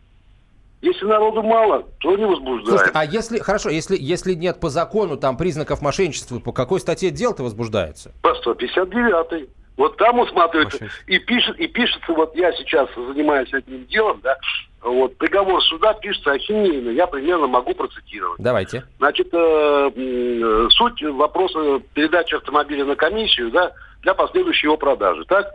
Если 0.82 1.06
народу 1.06 1.42
мало, 1.42 1.84
то 1.98 2.14
не 2.14 2.26
возбуждаем. 2.26 2.78
Слушайте, 2.78 2.92
а 2.94 3.04
если, 3.04 3.38
хорошо, 3.38 3.70
если, 3.70 3.96
если 3.98 4.34
нет 4.34 4.60
по 4.60 4.68
закону 4.68 5.16
там 5.16 5.36
признаков 5.36 5.80
мошенничества, 5.80 6.38
по 6.38 6.52
какой 6.52 6.80
статье 6.80 7.10
дело-то 7.10 7.42
возбуждается? 7.42 8.12
По 8.22 8.34
159 8.34 9.48
вот 9.76 9.96
там 9.96 10.18
усматривается 10.18 10.88
и 11.06 11.18
пишет, 11.18 11.58
и 11.58 11.66
пишется, 11.66 12.12
вот 12.12 12.34
я 12.34 12.52
сейчас 12.52 12.88
занимаюсь 12.94 13.52
этим 13.52 13.86
делом, 13.86 14.20
да, 14.22 14.36
вот 14.82 15.16
приговор 15.16 15.62
суда 15.64 15.94
пишется 15.94 16.32
ахинейно, 16.32 16.90
я 16.90 17.06
примерно 17.06 17.46
могу 17.46 17.74
процитировать. 17.74 18.40
Давайте. 18.40 18.84
Значит, 18.98 19.28
э, 19.32 20.68
суть 20.70 21.02
вопроса 21.02 21.80
передачи 21.92 22.34
автомобиля 22.34 22.84
на 22.84 22.96
комиссию, 22.96 23.50
да, 23.50 23.72
для 24.02 24.14
последующей 24.14 24.66
его 24.66 24.76
продажи, 24.76 25.24
так? 25.24 25.50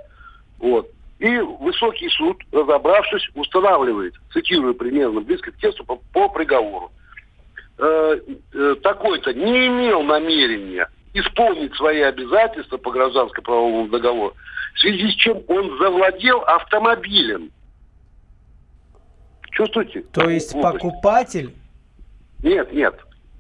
Вот. 0.60 0.88
И 1.20 1.38
высокий 1.38 2.10
суд, 2.10 2.38
разобравшись, 2.52 3.30
устанавливает, 3.36 4.14
цитирую 4.34 4.76
примерно, 4.76 5.22
близко 5.22 5.52
к 5.52 5.58
тексту, 5.58 5.84
по, 5.84 5.96
по 6.14 6.30
приговору. 6.30 6.92
Э, 7.78 8.20
э, 8.54 8.76
такой-то 8.84 9.34
не 9.34 9.68
имел 9.68 10.04
намерения 10.04 10.88
исполнить 11.14 11.74
свои 11.76 12.02
обязательства 12.02 12.78
по 12.78 12.92
гражданско-правовому 12.92 13.90
договору, 13.90 14.36
в 14.74 14.80
связи 14.80 15.12
с 15.12 15.16
чем 15.16 15.42
он 15.48 15.78
завладел 15.78 16.42
автомобилем. 16.42 17.52
Чувствуете? 19.52 20.02
То 20.14 20.30
есть 20.30 20.54
покупатель? 20.54 21.54
Нет, 22.42 22.72
нет. 22.74 22.96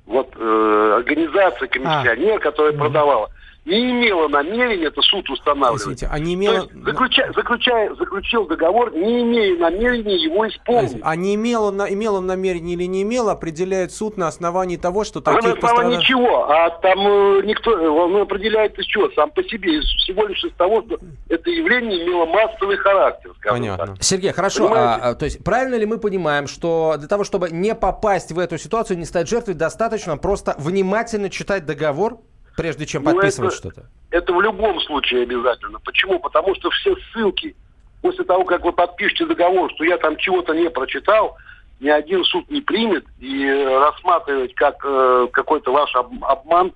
вот 0.06 0.30
э, 0.36 0.94
организация, 0.98 1.68
комиссионер, 1.68 2.40
которая 2.40 2.74
продавала, 2.74 3.32
не 3.64 3.92
имела 3.92 4.28
намерения, 4.28 4.88
это 4.88 5.02
суд 5.02 5.30
устанавливает. 5.30 5.82
Извините, 5.82 6.10
а 6.12 6.18
не 6.18 6.34
имела... 6.34 6.62
То 6.62 6.74
есть, 6.74 6.84
заключая, 6.84 7.34
заключая, 7.34 7.96
заключил 7.96 8.48
договор, 8.48 8.92
не 8.92 9.22
имея 9.22 9.58
намерения 9.58 10.16
его 10.16 10.48
исполнить. 10.48 11.00
А 11.04 11.16
не 11.16 11.36
имела, 11.36 11.70
на, 11.70 11.92
имела 11.92 12.20
намерение 12.22 12.76
или 12.76 12.86
не 12.86 13.04
имела, 13.04 13.34
определяет 13.34 13.92
суд 13.92 14.18
на 14.18 14.28
основании 14.28 14.78
того, 14.78 15.04
что 15.04 15.20
А 15.20 15.22
таких 15.22 15.44
на 15.44 15.54
основании 15.54 15.98
пострадав- 15.98 16.06
чего? 16.06 16.50
А 16.50 16.70
там 16.82 17.00
э, 17.00 17.42
никто, 17.46 17.72
он 17.72 18.16
определяет 18.22 18.78
из 18.80 18.86
чего? 18.86 19.12
Сам 19.12 19.30
по 19.30 19.44
себе, 19.44 19.78
из, 19.78 19.86
всего 19.86 20.26
лишь 20.26 20.44
из 20.44 20.54
того, 20.54 20.82
что 20.82 20.98
это 21.30 21.50
явление 21.52 22.04
имело 22.04 22.26
массовый 22.26 22.78
характер, 22.78 23.32
Понятно. 23.44 23.88
так. 23.88 24.04
Сергей, 24.04 24.32
хорошо. 24.32 24.70
Понимаете? 24.70 25.04
А, 25.04 25.10
а, 25.10 25.16
то 25.16 25.26
есть 25.26 25.44
правильно 25.44 25.76
ли 25.76 25.86
мы 25.86 26.00
понимаем, 26.00 26.48
что 26.48 26.96
для 26.98 27.08
того, 27.08 27.24
чтобы 27.24 27.50
не 27.52 27.76
попасть 27.76 28.32
в 28.32 28.40
эту 28.40 28.58
ситуацию, 28.58 28.98
не 28.98 29.06
стать 29.06 29.30
жертвой, 29.30 29.54
достаточно 29.54 30.18
просто 30.18 30.56
внимательно 30.58 31.30
читать 31.30 31.66
договор, 31.66 32.20
прежде 32.56 32.86
чем 32.86 33.04
Ну, 33.04 33.14
подписывать 33.14 33.54
что-то? 33.54 33.86
Это 34.10 34.34
в 34.34 34.42
любом 34.42 34.80
случае 34.82 35.24
обязательно. 35.24 35.80
Почему? 35.80 36.20
Потому 36.20 36.56
что 36.56 36.70
все 36.72 36.96
ссылки, 37.12 37.56
после 38.02 38.24
того, 38.26 38.44
как 38.46 38.64
вы 38.64 38.72
подпишете 38.74 39.26
договор, 39.26 39.72
что 39.76 39.84
я 39.84 39.98
там 39.98 40.18
чего-то 40.18 40.54
не 40.54 40.70
прочитал, 40.70 41.38
ни 41.80 41.90
один 41.90 42.24
суд 42.26 42.50
не 42.50 42.62
примет 42.62 43.06
и 43.20 43.46
рассматривать 43.50 44.54
как 44.56 44.76
э, 44.84 45.28
какой-то 45.32 45.72
ваш 45.72 45.96
об- 45.96 46.24
обман, 46.24 46.74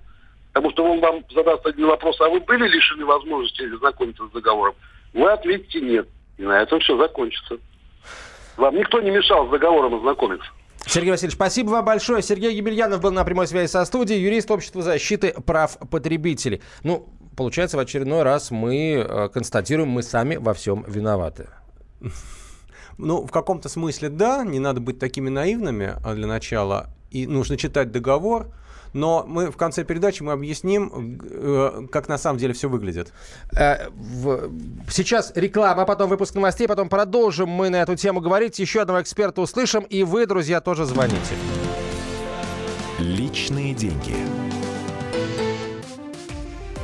потому 0.51 0.71
что 0.71 0.83
он 0.85 0.99
вам 0.99 1.23
задаст 1.33 1.65
один 1.65 1.87
вопрос, 1.87 2.19
а 2.21 2.29
вы 2.29 2.39
были 2.39 2.67
лишены 2.67 3.05
возможности 3.05 3.67
знакомиться 3.77 4.27
с 4.27 4.31
договором? 4.31 4.73
Вы 5.13 5.29
ответите 5.31 5.81
нет. 5.81 6.07
И 6.37 6.43
на 6.43 6.61
этом 6.61 6.79
все 6.79 6.97
закончится. 6.97 7.57
Вам 8.57 8.75
никто 8.75 8.99
не 9.01 9.11
мешал 9.11 9.47
с 9.47 9.51
договором 9.51 9.95
ознакомиться. 9.95 10.47
Сергей 10.87 11.11
Васильевич, 11.11 11.35
спасибо 11.35 11.69
вам 11.71 11.85
большое. 11.85 12.21
Сергей 12.21 12.55
Емельянов 12.55 13.01
был 13.01 13.11
на 13.11 13.23
прямой 13.23 13.47
связи 13.47 13.69
со 13.69 13.83
студией, 13.85 14.21
юрист 14.21 14.51
Общества 14.51 14.81
защиты 14.81 15.33
прав 15.45 15.77
потребителей. 15.89 16.61
Ну, 16.83 17.09
получается, 17.35 17.77
в 17.77 17.79
очередной 17.79 18.23
раз 18.23 18.51
мы 18.51 19.05
э, 19.07 19.29
констатируем, 19.29 19.89
мы 19.89 20.03
сами 20.03 20.35
во 20.35 20.53
всем 20.53 20.85
виноваты. 20.87 21.47
Ну, 22.97 23.25
в 23.25 23.31
каком-то 23.31 23.67
смысле 23.67 24.09
да, 24.09 24.43
не 24.45 24.59
надо 24.59 24.79
быть 24.79 24.99
такими 24.99 25.29
наивными 25.29 25.95
а, 26.03 26.13
для 26.13 26.27
начала, 26.27 26.91
и 27.11 27.27
нужно 27.27 27.57
читать 27.57 27.91
договор, 27.91 28.53
но 28.95 29.25
мы 29.27 29.51
в 29.51 29.57
конце 29.57 29.83
передачи 29.83 30.23
мы 30.23 30.31
объясним, 30.31 31.19
э, 31.21 31.87
как 31.91 32.07
на 32.07 32.17
самом 32.17 32.39
деле 32.39 32.53
все 32.53 32.69
выглядит. 32.69 33.11
Э, 33.55 33.89
Сейчас 34.89 35.33
реклама, 35.35 35.85
потом 35.85 36.09
выпуск 36.09 36.33
новостей, 36.35 36.67
потом 36.67 36.87
продолжим 36.87 37.49
мы 37.49 37.69
на 37.69 37.81
эту 37.81 37.95
тему 37.97 38.21
говорить. 38.21 38.57
Еще 38.57 38.81
одного 38.81 39.01
эксперта 39.01 39.41
услышим, 39.41 39.83
и 39.83 40.03
вы, 40.03 40.25
друзья, 40.25 40.61
тоже 40.61 40.85
звоните. 40.85 41.35
Личные 42.99 43.73
деньги. 43.73 44.15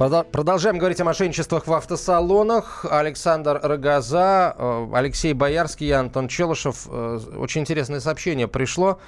Продолжаем 0.00 0.78
говорить 0.78 0.98
о 1.02 1.04
мошенничествах 1.04 1.66
в 1.66 1.74
автосалонах. 1.74 2.86
Александр 2.90 3.60
Рогоза, 3.62 4.54
э, 4.56 4.86
Алексей 4.94 5.34
Боярский 5.34 5.88
и 5.88 5.90
Антон 5.90 6.26
Челышев. 6.26 6.86
Э, 6.88 7.20
Очень 7.36 7.60
интересное 7.60 8.00
сообщение 8.00 8.48
пришло 8.48 8.98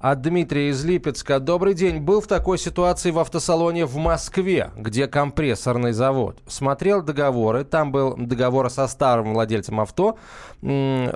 от 0.00 0.20
Дмитрия 0.20 0.70
из 0.70 0.84
Липецка. 0.84 1.40
Добрый 1.40 1.74
день. 1.74 1.98
Был 2.00 2.20
в 2.20 2.26
такой 2.26 2.58
ситуации 2.58 3.10
в 3.10 3.18
автосалоне 3.18 3.84
в 3.84 3.96
Москве, 3.96 4.70
где 4.76 5.08
компрессорный 5.08 5.92
завод. 5.92 6.40
Смотрел 6.46 7.02
договоры. 7.02 7.64
Там 7.64 7.90
был 7.90 8.14
договор 8.16 8.70
со 8.70 8.86
старым 8.86 9.34
владельцем 9.34 9.80
авто. 9.80 10.18
Э, 10.62 11.12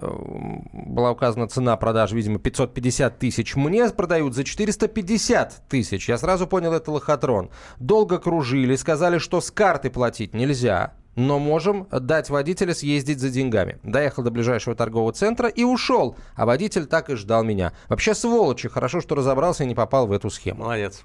Была 0.72 1.12
указана 1.12 1.46
цена 1.48 1.76
продажи, 1.76 2.16
видимо, 2.16 2.38
550 2.38 3.18
тысяч. 3.18 3.54
Мне 3.54 3.88
продают 3.90 4.34
за 4.34 4.44
450 4.44 5.68
тысяч. 5.68 6.08
Я 6.08 6.18
сразу 6.18 6.46
понял, 6.46 6.72
это 6.72 6.90
лохотрон. 6.90 7.50
Долго 7.78 8.18
кружили, 8.18 8.74
сказали, 8.74 9.18
что 9.18 9.40
с 9.40 9.50
карты 9.50 9.90
платить 9.90 10.34
нельзя. 10.34 10.94
Но 11.14 11.38
можем 11.38 11.86
дать 11.90 12.30
водителя 12.30 12.74
съездить 12.74 13.20
за 13.20 13.30
деньгами. 13.30 13.78
Доехал 13.82 14.22
до 14.22 14.30
ближайшего 14.30 14.74
торгового 14.74 15.12
центра 15.12 15.48
и 15.48 15.62
ушел. 15.62 16.16
А 16.34 16.46
водитель 16.46 16.86
так 16.86 17.10
и 17.10 17.16
ждал 17.16 17.44
меня. 17.44 17.72
Вообще 17.88 18.14
сволочи. 18.14 18.68
Хорошо, 18.68 19.00
что 19.00 19.14
разобрался 19.14 19.64
и 19.64 19.66
не 19.66 19.74
попал 19.74 20.06
в 20.06 20.12
эту 20.12 20.30
схему. 20.30 20.62
Молодец. 20.62 21.04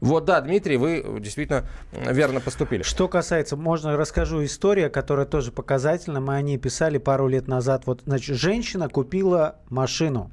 Вот 0.00 0.24
да, 0.24 0.40
Дмитрий, 0.40 0.76
вы 0.76 1.04
действительно 1.20 1.64
верно 1.92 2.40
поступили. 2.40 2.82
Что 2.82 3.08
касается, 3.08 3.56
можно 3.56 3.96
расскажу 3.96 4.44
историю, 4.44 4.90
которая 4.90 5.26
тоже 5.26 5.50
показательна. 5.50 6.20
Мы 6.20 6.36
о 6.36 6.42
ней 6.42 6.58
писали 6.58 6.98
пару 6.98 7.26
лет 7.26 7.48
назад. 7.48 7.82
Вот, 7.86 8.02
значит, 8.06 8.36
женщина 8.36 8.88
купила 8.88 9.56
машину 9.68 10.30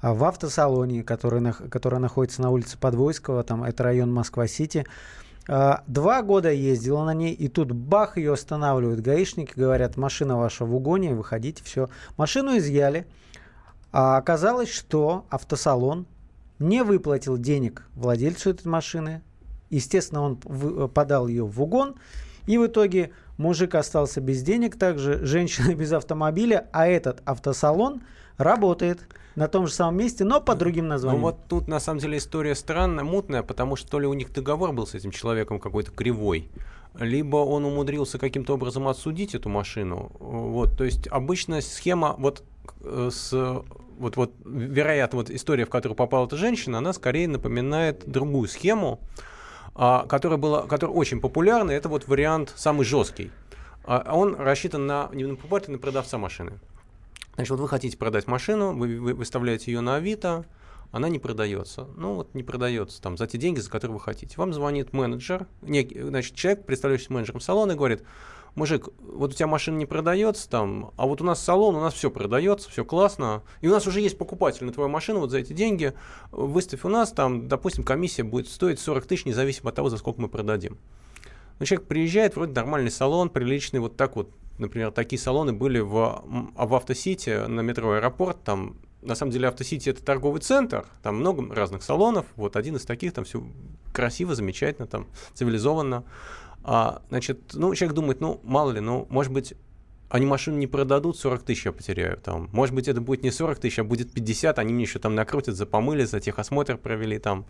а, 0.00 0.14
в 0.14 0.24
автосалоне, 0.24 1.02
который, 1.02 1.52
которая 1.70 2.00
находится 2.00 2.42
на 2.42 2.50
улице 2.50 2.78
Подвойского, 2.78 3.42
там 3.44 3.64
это 3.64 3.82
район 3.82 4.12
Москва-Сити. 4.12 4.86
А, 5.48 5.82
Два 5.86 6.22
года 6.22 6.52
ездила 6.52 7.04
на 7.04 7.14
ней, 7.14 7.32
и 7.32 7.48
тут 7.48 7.72
бах, 7.72 8.18
ее 8.18 8.34
останавливают 8.34 9.00
гаишники, 9.00 9.52
говорят, 9.56 9.96
машина 9.96 10.36
ваша 10.36 10.64
в 10.66 10.74
угоне, 10.74 11.14
выходите, 11.14 11.64
все. 11.64 11.88
Машину 12.18 12.58
изъяли, 12.58 13.06
а 13.90 14.18
оказалось, 14.18 14.70
что 14.70 15.24
автосалон 15.30 16.06
не 16.58 16.84
выплатил 16.84 17.38
денег 17.38 17.86
владельцу 17.94 18.50
этой 18.50 18.66
машины. 18.68 19.22
Естественно, 19.70 20.22
он 20.22 20.38
в- 20.44 20.88
подал 20.88 21.28
ее 21.28 21.44
в 21.46 21.62
угон. 21.62 21.94
И 22.48 22.56
в 22.56 22.66
итоге 22.66 23.12
мужик 23.36 23.74
остался 23.74 24.22
без 24.22 24.42
денег, 24.42 24.76
также 24.78 25.24
женщина 25.24 25.74
без 25.74 25.92
автомобиля, 25.92 26.66
а 26.72 26.88
этот 26.88 27.20
автосалон 27.26 28.00
работает 28.38 29.00
на 29.36 29.48
том 29.48 29.66
же 29.66 29.72
самом 29.72 29.98
месте, 29.98 30.24
но 30.24 30.40
под 30.40 30.58
другим 30.58 30.84
Ну 30.84 30.90
названием. 30.90 31.22
вот 31.22 31.46
тут 31.46 31.68
на 31.68 31.78
самом 31.78 32.00
деле 32.00 32.16
история 32.16 32.54
странная, 32.54 33.04
мутная, 33.04 33.42
потому 33.42 33.76
что 33.76 33.88
то 33.90 34.00
ли 34.00 34.06
у 34.06 34.14
них 34.14 34.32
договор 34.32 34.72
был 34.72 34.86
с 34.86 34.94
этим 34.94 35.10
человеком 35.10 35.60
какой-то 35.60 35.90
кривой, 35.92 36.48
либо 36.98 37.36
он 37.36 37.66
умудрился 37.66 38.18
каким-то 38.18 38.54
образом 38.54 38.88
отсудить 38.88 39.34
эту 39.34 39.50
машину. 39.50 40.10
Вот, 40.18 40.76
то 40.78 40.84
есть 40.84 41.06
обычно 41.08 41.60
схема 41.60 42.16
вот 42.18 42.42
э, 42.80 43.10
с 43.12 43.62
вот, 43.98 44.16
вот, 44.16 44.32
вероятно, 44.44 45.18
вот 45.18 45.30
история, 45.30 45.66
в 45.66 45.70
которую 45.70 45.96
попала 45.96 46.26
эта 46.26 46.36
женщина, 46.36 46.78
она 46.78 46.92
скорее 46.92 47.28
напоминает 47.28 48.04
другую 48.06 48.48
схему, 48.48 49.00
а, 49.78 50.04
которая 50.06 50.38
была, 50.38 50.66
которая 50.66 50.94
очень 50.94 51.20
популярна. 51.20 51.70
Это 51.70 51.88
вот 51.88 52.08
вариант 52.08 52.52
самый 52.56 52.84
жесткий. 52.84 53.30
А 53.84 54.14
он 54.14 54.34
рассчитан 54.34 54.86
на 54.86 55.08
не 55.12 55.24
на 55.24 55.36
покупателя, 55.36 55.74
на 55.74 55.78
продавца 55.78 56.18
машины. 56.18 56.58
Значит, 57.36 57.52
вот 57.52 57.60
вы 57.60 57.68
хотите 57.68 57.96
продать 57.96 58.26
машину, 58.26 58.76
вы 58.76 59.14
выставляете 59.14 59.70
ее 59.70 59.80
на 59.80 59.94
Авито, 59.94 60.44
она 60.90 61.08
не 61.08 61.18
продается. 61.18 61.88
Ну 61.96 62.14
вот 62.14 62.34
не 62.34 62.42
продается 62.42 63.00
там 63.02 63.16
за 63.16 63.26
те 63.26 63.38
деньги, 63.38 63.60
за 63.60 63.70
которые 63.70 63.94
вы 63.94 64.00
хотите. 64.00 64.34
Вам 64.36 64.52
звонит 64.52 64.92
менеджер, 64.92 65.46
некий, 65.62 66.00
значит, 66.00 66.34
человек, 66.34 66.64
представляющийся 66.64 67.12
менеджером 67.12 67.40
салона, 67.40 67.72
и 67.72 67.74
говорит, 67.74 68.02
мужик, 68.54 68.88
вот 68.98 69.32
у 69.32 69.34
тебя 69.34 69.46
машина 69.46 69.76
не 69.76 69.86
продается 69.86 70.48
там, 70.48 70.92
а 70.96 71.06
вот 71.06 71.20
у 71.20 71.24
нас 71.24 71.42
салон, 71.42 71.76
у 71.76 71.80
нас 71.80 71.94
все 71.94 72.10
продается, 72.10 72.70
все 72.70 72.84
классно, 72.84 73.42
и 73.60 73.68
у 73.68 73.70
нас 73.70 73.86
уже 73.86 74.00
есть 74.00 74.18
покупатель 74.18 74.64
на 74.66 74.72
твою 74.72 74.88
машину 74.88 75.20
вот 75.20 75.30
за 75.30 75.38
эти 75.38 75.52
деньги, 75.52 75.92
выставь 76.30 76.84
у 76.84 76.88
нас 76.88 77.12
там, 77.12 77.48
допустим, 77.48 77.84
комиссия 77.84 78.22
будет 78.22 78.48
стоить 78.48 78.80
40 78.80 79.06
тысяч, 79.06 79.24
независимо 79.24 79.70
от 79.70 79.76
того, 79.76 79.90
за 79.90 79.96
сколько 79.96 80.20
мы 80.20 80.28
продадим. 80.28 80.78
Но 81.58 81.66
человек 81.66 81.88
приезжает, 81.88 82.36
вроде 82.36 82.52
нормальный 82.52 82.90
салон, 82.90 83.30
приличный, 83.30 83.80
вот 83.80 83.96
так 83.96 84.16
вот, 84.16 84.30
например, 84.58 84.90
такие 84.92 85.20
салоны 85.20 85.52
были 85.52 85.80
в, 85.80 86.22
в 86.54 86.74
Автосити 86.74 87.46
на 87.46 87.60
метро 87.60 87.92
Аэропорт, 87.92 88.42
там, 88.44 88.76
на 89.02 89.14
самом 89.14 89.32
деле 89.32 89.48
Автосити 89.48 89.90
это 89.90 90.02
торговый 90.02 90.40
центр, 90.40 90.84
там 91.02 91.16
много 91.16 91.54
разных 91.54 91.82
салонов, 91.82 92.26
вот 92.36 92.56
один 92.56 92.76
из 92.76 92.84
таких, 92.84 93.12
там 93.12 93.24
все 93.24 93.42
красиво, 93.92 94.34
замечательно, 94.34 94.86
там 94.86 95.06
цивилизованно. 95.34 96.04
А, 96.64 97.02
значит, 97.08 97.54
ну, 97.54 97.74
человек 97.74 97.94
думает, 97.94 98.20
ну, 98.20 98.40
мало 98.42 98.72
ли, 98.72 98.80
ну, 98.80 99.06
может 99.10 99.32
быть, 99.32 99.54
они 100.10 100.26
машину 100.26 100.58
не 100.58 100.66
продадут, 100.66 101.18
40 101.18 101.42
тысяч 101.42 101.66
я 101.66 101.72
потеряю 101.72 102.16
там. 102.18 102.48
Может 102.52 102.74
быть, 102.74 102.88
это 102.88 103.00
будет 103.00 103.22
не 103.22 103.30
40 103.30 103.58
тысяч, 103.58 103.78
а 103.78 103.84
будет 103.84 104.12
50, 104.12 104.58
они 104.58 104.72
мне 104.72 104.84
еще 104.84 104.98
там 104.98 105.14
накрутят 105.14 105.54
за 105.54 105.66
помыли, 105.66 106.04
за 106.04 106.20
техосмотр 106.20 106.76
провели 106.78 107.18
там. 107.18 107.46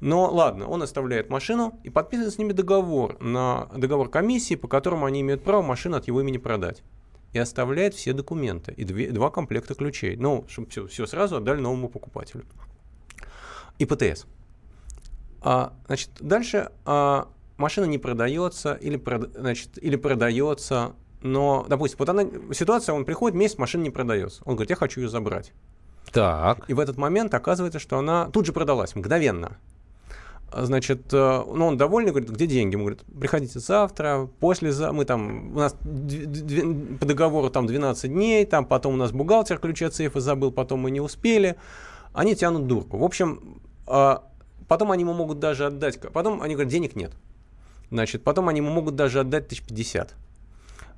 Но 0.00 0.30
ладно, 0.30 0.68
он 0.68 0.82
оставляет 0.82 1.30
машину 1.30 1.78
и 1.82 1.90
подписывает 1.90 2.34
с 2.34 2.38
ними 2.38 2.52
договор 2.52 3.16
на 3.20 3.68
договор 3.74 4.10
комиссии, 4.10 4.54
по 4.54 4.68
которому 4.68 5.06
они 5.06 5.20
имеют 5.22 5.42
право 5.42 5.62
машину 5.62 5.96
от 5.96 6.06
его 6.06 6.20
имени 6.20 6.38
продать. 6.38 6.82
И 7.36 7.38
оставляет 7.38 7.92
все 7.92 8.14
документы 8.14 8.72
и 8.72 8.84
две, 8.84 9.12
два 9.12 9.28
комплекта 9.28 9.74
ключей. 9.74 10.16
Ну, 10.16 10.46
чтобы 10.48 10.70
все, 10.70 10.86
все 10.86 11.06
сразу 11.06 11.36
отдали 11.36 11.60
новому 11.60 11.90
покупателю. 11.90 12.46
И 13.78 13.84
ПТС. 13.84 14.24
А, 15.42 15.74
значит, 15.86 16.12
дальше 16.18 16.70
а, 16.86 17.28
машина 17.58 17.84
не 17.84 17.98
продается 17.98 18.72
или, 18.72 18.96
прод, 18.96 19.32
значит, 19.36 19.76
или 19.76 19.96
продается, 19.96 20.94
но, 21.20 21.66
допустим, 21.68 21.98
вот 21.98 22.08
она, 22.08 22.24
ситуация, 22.54 22.94
он 22.94 23.04
приходит, 23.04 23.36
месяц 23.36 23.58
машина 23.58 23.82
не 23.82 23.90
продается. 23.90 24.40
Он 24.46 24.54
говорит, 24.54 24.70
я 24.70 24.76
хочу 24.76 25.02
ее 25.02 25.10
забрать. 25.10 25.52
Так. 26.12 26.70
И 26.70 26.72
в 26.72 26.80
этот 26.80 26.96
момент 26.96 27.34
оказывается, 27.34 27.78
что 27.78 27.98
она 27.98 28.30
тут 28.30 28.46
же 28.46 28.54
продалась, 28.54 28.96
мгновенно. 28.96 29.58
А, 30.50 30.64
Значит, 30.64 31.12
э, 31.12 31.44
ну, 31.46 31.66
он 31.66 31.76
довольный, 31.76 32.10
говорит, 32.10 32.30
где 32.30 32.46
деньги? 32.46 32.76
Мы 32.76 32.82
говорит, 32.82 33.02
приходите 33.18 33.58
завтра, 33.58 34.28
после, 34.40 34.72
за... 34.72 34.92
мы 34.92 35.04
там, 35.04 35.54
у 35.54 35.58
нас 35.58 35.72
по 35.74 37.06
договору 37.06 37.50
там 37.50 37.66
12 37.66 38.10
дней, 38.10 38.44
там 38.44 38.64
потом 38.64 38.94
у 38.94 38.96
нас 38.96 39.12
бухгалтер 39.12 39.58
ключи 39.58 39.84
от 39.84 39.94
сейфа 39.94 40.20
забыл, 40.20 40.52
потом 40.52 40.80
мы 40.80 40.90
не 40.90 41.00
успели. 41.00 41.56
Они 42.12 42.34
тянут 42.34 42.66
дурку. 42.66 42.98
В 42.98 43.04
общем, 43.04 43.60
а, 43.86 44.24
потом 44.68 44.92
они 44.92 45.02
ему 45.02 45.12
могут 45.12 45.38
даже 45.38 45.66
отдать, 45.66 46.00
потом 46.00 46.42
они 46.42 46.54
говорят, 46.54 46.72
денег 46.72 46.96
нет. 46.96 47.12
Значит, 47.90 48.24
потом 48.24 48.48
они 48.48 48.58
ему 48.58 48.70
могут 48.70 48.96
даже 48.96 49.20
отдать 49.20 49.46
1050. 49.46 50.14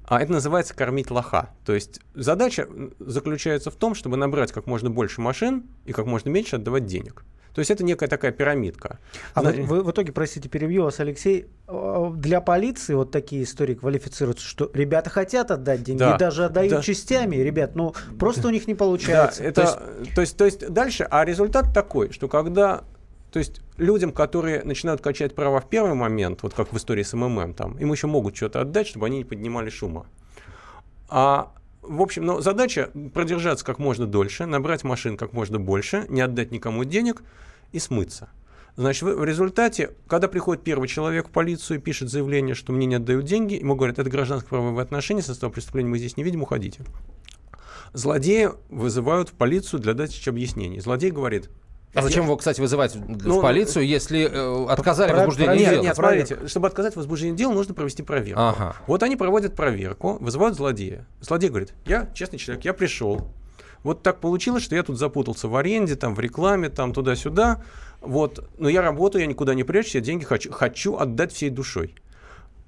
А 0.04 0.22
это 0.22 0.32
называется 0.32 0.74
кормить 0.74 1.10
лоха. 1.10 1.50
То 1.66 1.74
есть 1.74 2.00
задача 2.14 2.66
заключается 2.98 3.70
в 3.70 3.74
том, 3.74 3.94
чтобы 3.94 4.16
набрать 4.16 4.52
как 4.52 4.66
можно 4.66 4.88
больше 4.88 5.20
машин 5.20 5.64
и 5.84 5.92
как 5.92 6.06
можно 6.06 6.30
меньше 6.30 6.56
отдавать 6.56 6.86
денег. 6.86 7.24
То 7.58 7.60
есть 7.60 7.72
это 7.72 7.82
некая 7.82 8.06
такая 8.06 8.30
пирамидка. 8.30 9.00
А 9.34 9.40
Зна- 9.40 9.50
вы, 9.50 9.62
вы 9.64 9.82
в 9.82 9.90
итоге, 9.90 10.12
простите, 10.12 10.48
перебью 10.48 10.84
вас, 10.84 11.00
Алексей, 11.00 11.48
э, 11.66 12.10
для 12.14 12.40
полиции 12.40 12.94
вот 12.94 13.10
такие 13.10 13.42
истории 13.42 13.74
квалифицируются, 13.74 14.46
что 14.46 14.70
ребята 14.74 15.10
хотят 15.10 15.50
отдать 15.50 15.82
деньги 15.82 15.98
Да, 15.98 16.14
и 16.14 16.18
даже 16.20 16.44
отдают 16.44 16.70
да. 16.72 16.82
частями, 16.82 17.34
ребят, 17.34 17.74
ну 17.74 17.96
просто 18.16 18.46
у 18.46 18.50
них 18.52 18.68
не 18.68 18.74
Да, 18.74 18.78
получается. 18.78 19.42
это, 19.42 19.54
То 19.54 19.62
есть 19.62 20.14
то, 20.14 20.20
есть, 20.20 20.36
то, 20.36 20.44
есть, 20.44 20.72
дальше, 20.72 21.04
а 21.10 21.24
результат 21.24 21.74
такой, 21.74 22.12
что 22.12 22.28
когда, 22.28 22.84
то 23.32 23.40
есть 23.40 23.60
людям, 23.76 24.12
которые 24.12 24.62
начинают 24.62 25.00
качать 25.00 25.34
права 25.34 25.58
в 25.60 25.68
первый 25.68 25.94
момент, 25.94 26.44
вот 26.44 26.54
как 26.54 26.72
в 26.72 26.76
истории 26.76 27.02
с 27.02 27.12
МММ, 27.12 27.54
там, 27.54 27.76
им 27.78 27.90
еще 27.90 28.06
могут 28.06 28.36
что-то 28.36 28.60
отдать, 28.60 28.86
чтобы 28.86 29.06
они 29.06 29.18
не 29.18 29.24
поднимали 29.24 29.68
шума. 29.68 30.06
А 31.08 31.50
в 31.88 32.02
общем, 32.02 32.24
но 32.24 32.40
задача 32.40 32.90
продержаться 33.14 33.64
как 33.64 33.78
можно 33.78 34.06
дольше, 34.06 34.46
набрать 34.46 34.84
машин 34.84 35.16
как 35.16 35.32
можно 35.32 35.58
больше, 35.58 36.06
не 36.08 36.20
отдать 36.20 36.50
никому 36.50 36.84
денег 36.84 37.22
и 37.72 37.78
смыться. 37.78 38.28
Значит, 38.76 39.02
в 39.02 39.24
результате, 39.24 39.96
когда 40.06 40.28
приходит 40.28 40.62
первый 40.62 40.88
человек 40.88 41.28
в 41.28 41.30
полицию 41.32 41.78
и 41.78 41.80
пишет 41.80 42.10
заявление, 42.10 42.54
что 42.54 42.72
мне 42.72 42.86
не 42.86 42.94
отдают 42.94 43.24
деньги, 43.24 43.54
ему 43.54 43.74
говорят, 43.74 43.98
это 43.98 44.08
гражданско-правовые 44.08 44.82
отношения, 44.82 45.22
состав 45.22 45.52
преступления 45.52 45.88
мы 45.88 45.98
здесь 45.98 46.16
не 46.16 46.22
видим, 46.22 46.42
уходите. 46.42 46.82
Злодея 47.92 48.52
вызывают 48.68 49.30
в 49.30 49.32
полицию 49.32 49.80
для 49.80 49.94
дачи 49.94 50.28
объяснений. 50.28 50.78
Злодей 50.78 51.10
говорит, 51.10 51.50
А 51.94 52.02
зачем 52.02 52.24
его, 52.24 52.36
кстати, 52.36 52.60
вызывать 52.60 52.94
в 52.94 53.26
Ну, 53.26 53.40
полицию, 53.40 53.86
если 53.86 54.20
э, 54.30 54.66
отказали 54.70 55.08
в 55.10 55.12
про- 55.12 55.18
возбуждении 55.20 55.48
проверь- 55.56 55.70
дела? 55.70 55.82
нет, 55.82 55.96
проверка. 55.96 56.26
смотрите, 56.26 56.48
чтобы 56.50 56.66
отказать 56.68 56.94
в 56.94 56.96
возбуждении 56.98 57.36
дела, 57.36 57.52
нужно 57.52 57.74
провести 57.74 58.02
проверку. 58.02 58.40
Ага. 58.40 58.76
Вот 58.86 59.02
они 59.02 59.16
проводят 59.16 59.56
проверку, 59.56 60.18
вызывают 60.20 60.54
злодея. 60.56 61.06
Злодей 61.20 61.48
говорит, 61.48 61.72
я 61.86 62.08
честный 62.14 62.38
человек, 62.38 62.64
я 62.64 62.74
пришел. 62.74 63.28
Вот 63.84 64.02
так 64.02 64.20
получилось, 64.20 64.62
что 64.64 64.76
я 64.76 64.82
тут 64.82 64.98
запутался 64.98 65.48
в 65.48 65.56
аренде, 65.56 65.96
там, 65.96 66.14
в 66.14 66.20
рекламе, 66.20 66.68
там, 66.68 66.92
туда-сюда. 66.92 67.62
Вот, 68.00 68.48
но 68.58 68.68
я 68.68 68.82
работаю, 68.82 69.22
я 69.22 69.26
никуда 69.26 69.54
не 69.54 69.64
прячусь, 69.64 69.94
я 69.94 70.00
деньги 70.00 70.24
хочу, 70.24 70.52
хочу 70.52 70.96
отдать 70.96 71.32
всей 71.32 71.50
душой. 71.50 71.94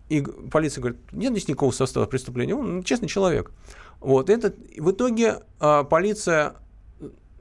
И 0.08 0.22
полиция 0.50 0.82
говорит, 0.82 1.00
нет 1.12 1.32
здесь 1.32 1.46
никакого 1.48 1.70
состава 1.72 2.06
преступления, 2.06 2.54
он 2.54 2.82
честный 2.84 3.06
человек. 3.08 3.52
Вот, 4.00 4.30
это, 4.30 4.52
в 4.78 4.90
итоге 4.90 5.40
а, 5.60 5.84
полиция 5.84 6.54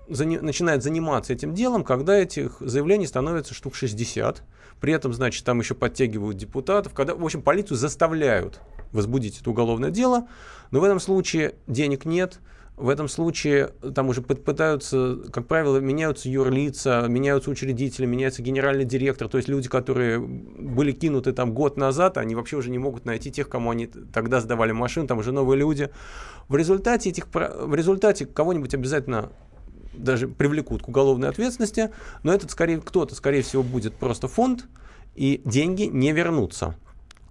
начинает 0.10 0.84
заниматься 0.84 1.34
этим 1.34 1.54
делом, 1.54 1.84
когда 1.84 2.18
этих 2.18 2.58
заявлений 2.60 3.08
становится 3.08 3.54
штук 3.54 3.76
60. 3.76 4.44
При 4.82 4.94
этом, 4.94 5.14
значит, 5.14 5.44
там 5.46 5.60
еще 5.60 5.76
подтягивают 5.76 6.38
депутатов. 6.38 6.94
Когда, 6.94 7.16
в 7.16 7.24
общем, 7.24 7.42
полицию 7.42 7.78
заставляют 7.78 8.60
возбудить 8.92 9.40
это 9.40 9.50
уголовное 9.50 9.92
дело. 9.92 10.28
Но 10.72 10.80
в 10.80 10.84
этом 10.84 11.00
случае 11.00 11.56
денег 11.68 12.06
нет. 12.06 12.40
В 12.76 12.88
этом 12.88 13.10
случае 13.10 13.72
там 13.94 14.08
уже 14.08 14.22
пыт- 14.22 14.42
пытаются, 14.42 15.18
как 15.34 15.48
правило, 15.48 15.80
меняются 15.80 16.30
юрлица, 16.30 17.06
меняются 17.10 17.52
учредители, 17.52 18.06
меняется 18.06 18.42
генеральный 18.42 18.86
директор. 18.86 19.28
То 19.28 19.38
есть 19.38 19.50
люди, 19.50 19.68
которые 19.68 20.20
были 20.20 20.94
кинуты 20.94 21.34
там 21.34 21.54
год 21.54 21.76
назад, 21.76 22.18
они 22.18 22.36
вообще 22.36 22.56
уже 22.56 22.70
не 22.70 22.78
могут 22.78 23.04
найти 23.04 23.32
тех, 23.32 23.50
кому 23.50 23.72
они 23.72 23.88
тогда 23.88 24.40
сдавали 24.40 24.72
машину, 24.72 25.08
там 25.08 25.18
уже 25.18 25.34
новые 25.34 25.60
люди. 25.60 25.90
В 26.48 26.56
результате, 26.56 27.10
этих, 27.10 27.28
в 27.34 27.76
результате 27.76 28.26
кого-нибудь 28.26 28.74
обязательно 28.74 29.30
даже 30.04 30.28
привлекут 30.28 30.84
к 30.84 30.88
уголовной 30.88 31.30
ответственности, 31.30 31.92
но 32.24 32.34
этот 32.34 32.52
скорее 32.52 32.80
кто-то, 32.82 33.16
скорее 33.16 33.42
всего, 33.42 33.64
будет 33.64 33.94
просто 33.94 34.28
фонд, 34.28 34.68
и 35.16 35.42
деньги 35.46 35.84
не 35.84 36.12
вернутся. 36.12 36.76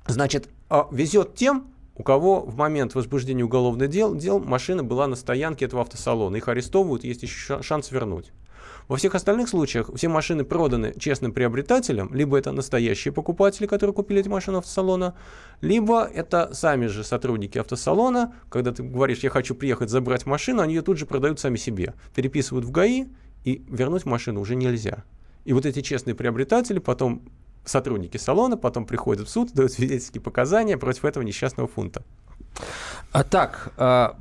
Значит, 0.06 0.48
а, 0.68 0.88
везет 0.90 1.34
тем, 1.34 1.68
у 1.96 2.02
кого 2.02 2.40
в 2.40 2.56
момент 2.56 2.94
возбуждения 2.94 3.44
уголовных 3.44 3.88
дел, 3.90 4.14
дел 4.14 4.38
машина 4.38 4.84
была 4.84 5.06
на 5.06 5.16
стоянке 5.16 5.64
этого 5.64 5.82
автосалона. 5.82 6.36
Их 6.36 6.48
арестовывают, 6.48 7.04
есть 7.04 7.22
еще 7.22 7.38
ша- 7.38 7.62
шанс 7.62 7.90
вернуть. 7.90 8.32
Во 8.88 8.96
всех 8.96 9.14
остальных 9.14 9.50
случаях 9.50 9.90
все 9.94 10.08
машины 10.08 10.44
проданы 10.44 10.94
честным 10.98 11.32
приобретателям, 11.32 12.12
либо 12.14 12.38
это 12.38 12.52
настоящие 12.52 13.12
покупатели, 13.12 13.66
которые 13.66 13.94
купили 13.94 14.20
эти 14.20 14.28
машины 14.28 14.56
автосалона, 14.56 15.14
либо 15.60 16.04
это 16.04 16.54
сами 16.54 16.86
же 16.86 17.04
сотрудники 17.04 17.58
автосалона, 17.58 18.34
когда 18.48 18.72
ты 18.72 18.82
говоришь, 18.82 19.18
я 19.18 19.28
хочу 19.28 19.54
приехать 19.54 19.90
забрать 19.90 20.24
машину, 20.24 20.62
они 20.62 20.74
ее 20.74 20.82
тут 20.82 20.96
же 20.96 21.04
продают 21.04 21.38
сами 21.38 21.56
себе, 21.56 21.94
переписывают 22.14 22.64
в 22.64 22.70
ГАИ, 22.70 23.08
и 23.44 23.62
вернуть 23.68 24.04
машину 24.04 24.40
уже 24.40 24.56
нельзя. 24.56 25.04
И 25.44 25.52
вот 25.52 25.66
эти 25.66 25.80
честные 25.80 26.14
приобретатели 26.14 26.78
потом 26.78 27.22
сотрудники 27.64 28.16
салона 28.16 28.56
потом 28.56 28.86
приходят 28.86 29.28
в 29.28 29.30
суд, 29.30 29.52
дают 29.52 29.72
свидетельские 29.72 30.22
показания 30.22 30.78
против 30.78 31.04
этого 31.04 31.22
несчастного 31.22 31.68
фунта. 31.68 32.02
А 33.12 33.24
так, 33.24 33.72
а, 33.76 34.16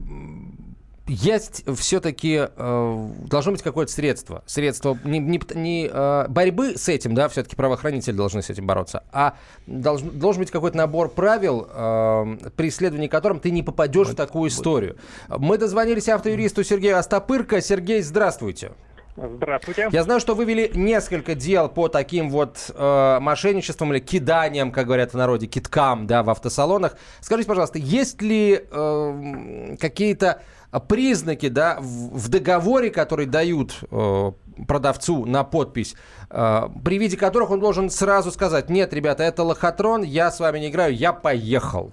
есть 1.08 1.64
все-таки 1.78 2.50
должно 2.58 3.52
быть 3.52 3.62
какое-то 3.62 3.92
средство, 3.92 4.44
средство 4.46 4.98
не, 5.04 5.20
не, 5.20 5.42
не, 5.56 5.90
а, 5.92 6.28
борьбы 6.28 6.78
с 6.78 6.90
этим, 6.90 7.16
да, 7.16 7.30
все-таки 7.30 7.56
правоохранители 7.56 8.14
должны 8.14 8.42
с 8.42 8.50
этим 8.50 8.68
бороться, 8.68 9.04
а 9.12 9.36
должен, 9.66 10.20
должен 10.20 10.42
быть 10.42 10.52
какой-то 10.52 10.78
набор 10.78 11.10
правил, 11.10 11.68
а, 11.70 12.26
при 12.56 12.70
исследовании 12.70 13.08
которым 13.08 13.40
ты 13.40 13.52
не 13.52 13.64
попадешь 13.64 14.10
в 14.10 14.16
такую 14.16 14.50
историю. 14.50 14.98
Мы 15.30 15.58
дозвонились 15.58 16.10
автоюристу 16.10 16.64
Сергею 16.64 16.98
Остапырко. 16.98 17.62
Сергей, 17.62 18.02
здравствуйте. 18.02 18.72
Здравствуйте. 19.18 19.90
Я 19.92 20.04
знаю, 20.04 20.20
что 20.20 20.36
вы 20.36 20.46
вели 20.46 20.70
несколько 20.76 21.34
дел 21.34 21.70
по 21.70 21.88
таким 21.88 22.30
вот 22.30 22.70
э, 22.74 23.18
мошенничествам 23.20 23.92
или 23.92 24.00
киданиям, 24.00 24.72
как 24.72 24.86
говорят 24.86 25.14
в 25.14 25.18
народе, 25.18 25.48
киткам, 25.48 26.06
да, 26.06 26.22
в 26.22 26.30
автосалонах. 26.30 26.96
Скажите, 27.20 27.48
пожалуйста, 27.48 27.80
есть 27.80 28.22
ли 28.22 28.62
э, 28.70 29.76
какие-то 29.80 30.44
признаки, 30.88 31.50
да, 31.50 31.78
в, 31.80 32.18
в 32.18 32.30
договоре, 32.30 32.92
который 32.92 33.26
дают 33.26 33.80
э, 33.90 34.32
продавцу 34.68 35.26
на 35.26 35.44
подпись, 35.44 35.96
э, 36.30 36.70
при 36.86 37.00
виде 37.00 37.18
которых 37.18 37.50
он 37.50 37.60
должен 37.60 37.90
сразу 37.90 38.32
сказать, 38.32 38.70
нет, 38.70 38.94
ребята, 38.94 39.24
это 39.24 39.42
лохотрон, 39.42 40.04
я 40.04 40.30
с 40.30 40.40
вами 40.40 40.60
не 40.60 40.70
играю, 40.70 40.94
я 40.96 41.12
поехал. 41.12 41.92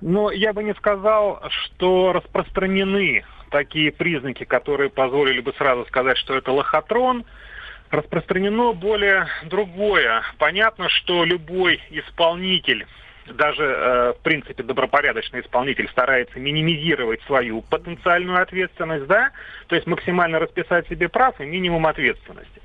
Но 0.00 0.32
я 0.32 0.52
бы 0.52 0.64
не 0.64 0.74
сказал, 0.74 1.40
что 1.48 2.12
распространены 2.12 3.22
такие 3.52 3.92
признаки, 3.92 4.44
которые 4.44 4.90
позволили 4.90 5.40
бы 5.40 5.52
сразу 5.52 5.84
сказать, 5.84 6.16
что 6.18 6.34
это 6.34 6.50
лохотрон. 6.50 7.24
Распространено 7.90 8.72
более 8.72 9.28
другое. 9.44 10.22
Понятно, 10.38 10.88
что 10.88 11.24
любой 11.24 11.80
исполнитель 11.90 12.86
даже, 13.26 13.62
э, 13.62 14.12
в 14.18 14.22
принципе, 14.22 14.62
добропорядочный 14.62 15.42
исполнитель 15.42 15.88
старается 15.90 16.40
минимизировать 16.40 17.22
свою 17.22 17.62
потенциальную 17.62 18.42
ответственность, 18.42 19.06
да, 19.06 19.30
то 19.68 19.76
есть 19.76 19.86
максимально 19.86 20.40
расписать 20.40 20.88
себе 20.88 21.08
прав 21.08 21.40
и 21.40 21.44
минимум 21.44 21.86
ответственности. 21.86 22.61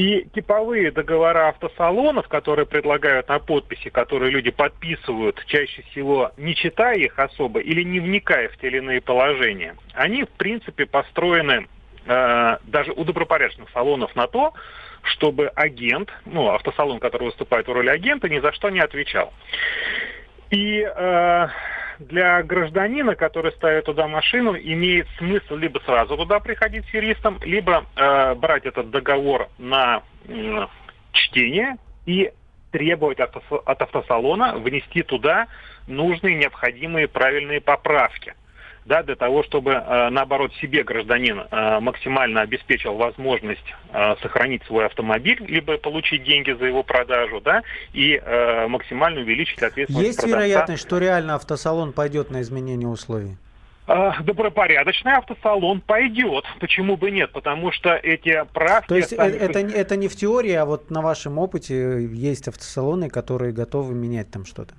И 0.00 0.26
типовые 0.34 0.90
договора 0.92 1.50
автосалонов, 1.50 2.26
которые 2.26 2.64
предлагают 2.64 3.28
на 3.28 3.38
подписи, 3.38 3.90
которые 3.90 4.30
люди 4.30 4.50
подписывают, 4.50 5.44
чаще 5.44 5.82
всего 5.90 6.32
не 6.38 6.54
читая 6.54 6.96
их 6.96 7.18
особо 7.18 7.60
или 7.60 7.82
не 7.82 8.00
вникая 8.00 8.48
в 8.48 8.56
те 8.56 8.68
или 8.68 8.78
иные 8.78 9.02
положения, 9.02 9.76
они, 9.92 10.24
в 10.24 10.30
принципе, 10.30 10.86
построены 10.86 11.68
э, 12.06 12.56
даже 12.64 12.92
у 12.92 13.04
добропорядочных 13.04 13.68
салонов 13.74 14.16
на 14.16 14.26
то, 14.26 14.54
чтобы 15.02 15.48
агент, 15.48 16.10
ну, 16.24 16.48
автосалон, 16.48 16.98
который 16.98 17.24
выступает 17.24 17.68
в 17.68 17.72
роли 17.72 17.90
агента, 17.90 18.26
ни 18.30 18.40
за 18.40 18.52
что 18.54 18.70
не 18.70 18.80
отвечал. 18.80 19.34
И 20.48 20.80
э, 20.80 21.48
для 22.00 22.42
гражданина, 22.42 23.14
который 23.14 23.52
ставит 23.52 23.84
туда 23.84 24.08
машину, 24.08 24.56
имеет 24.56 25.06
смысл 25.18 25.56
либо 25.56 25.78
сразу 25.80 26.16
туда 26.16 26.40
приходить 26.40 26.86
с 26.86 26.94
юристом, 26.94 27.38
либо 27.42 27.84
э, 27.96 28.34
брать 28.34 28.64
этот 28.64 28.90
договор 28.90 29.48
на 29.58 30.02
э, 30.26 30.66
чтение 31.12 31.76
и 32.06 32.32
требовать 32.72 33.20
от, 33.20 33.36
от 33.50 33.82
автосалона 33.82 34.56
внести 34.56 35.02
туда 35.02 35.46
нужные, 35.86 36.36
необходимые, 36.36 37.08
правильные 37.08 37.60
поправки. 37.60 38.34
Да, 38.84 39.02
для 39.02 39.16
того, 39.16 39.42
чтобы, 39.42 39.72
э, 39.72 40.08
наоборот, 40.10 40.52
себе 40.60 40.82
гражданин 40.82 41.40
э, 41.40 41.80
максимально 41.80 42.40
обеспечил 42.40 42.94
возможность 42.94 43.64
э, 43.92 44.16
сохранить 44.22 44.64
свой 44.64 44.86
автомобиль, 44.86 45.42
либо 45.46 45.78
получить 45.78 46.24
деньги 46.24 46.52
за 46.52 46.66
его 46.66 46.82
продажу, 46.82 47.40
да, 47.40 47.62
и 47.92 48.20
максимально 48.68 49.20
увеличить 49.20 49.62
ответственность 49.62 50.06
Есть 50.06 50.18
продавца. 50.20 50.38
вероятность, 50.38 50.82
что 50.82 50.98
реально 50.98 51.34
автосалон 51.34 51.92
пойдет 51.92 52.30
на 52.30 52.40
изменение 52.42 52.88
условий? 52.88 53.36
добропорядочный 53.86 55.14
автосалон 55.14 55.80
пойдет. 55.80 56.44
Почему 56.60 56.96
бы 56.96 57.10
нет? 57.10 57.32
Потому 57.32 57.72
что 57.72 57.94
эти 57.94 58.44
правки... 58.52 58.88
То 58.88 58.96
есть 58.96 59.16
сами... 59.16 59.32
это, 59.32 59.58
это 59.58 59.96
не 59.96 60.06
в 60.06 60.14
теории, 60.14 60.52
а 60.52 60.64
вот 60.64 60.90
на 60.90 61.02
вашем 61.02 61.38
опыте 61.38 62.06
есть 62.06 62.46
автосалоны, 62.46 63.08
которые 63.08 63.52
готовы 63.52 63.94
менять 63.94 64.30
там 64.30 64.44
что-то? 64.44 64.74